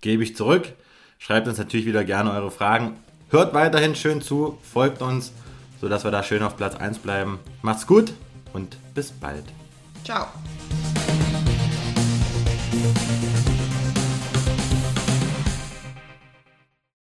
[0.00, 0.72] Gebe ich zurück.
[1.18, 2.96] Schreibt uns natürlich wieder gerne eure Fragen.
[3.28, 5.32] Hört weiterhin schön zu, folgt uns,
[5.80, 7.38] sodass wir da schön auf Platz 1 bleiben.
[7.62, 8.12] Macht's gut
[8.52, 9.44] und bis bald.
[10.04, 10.26] Ciao.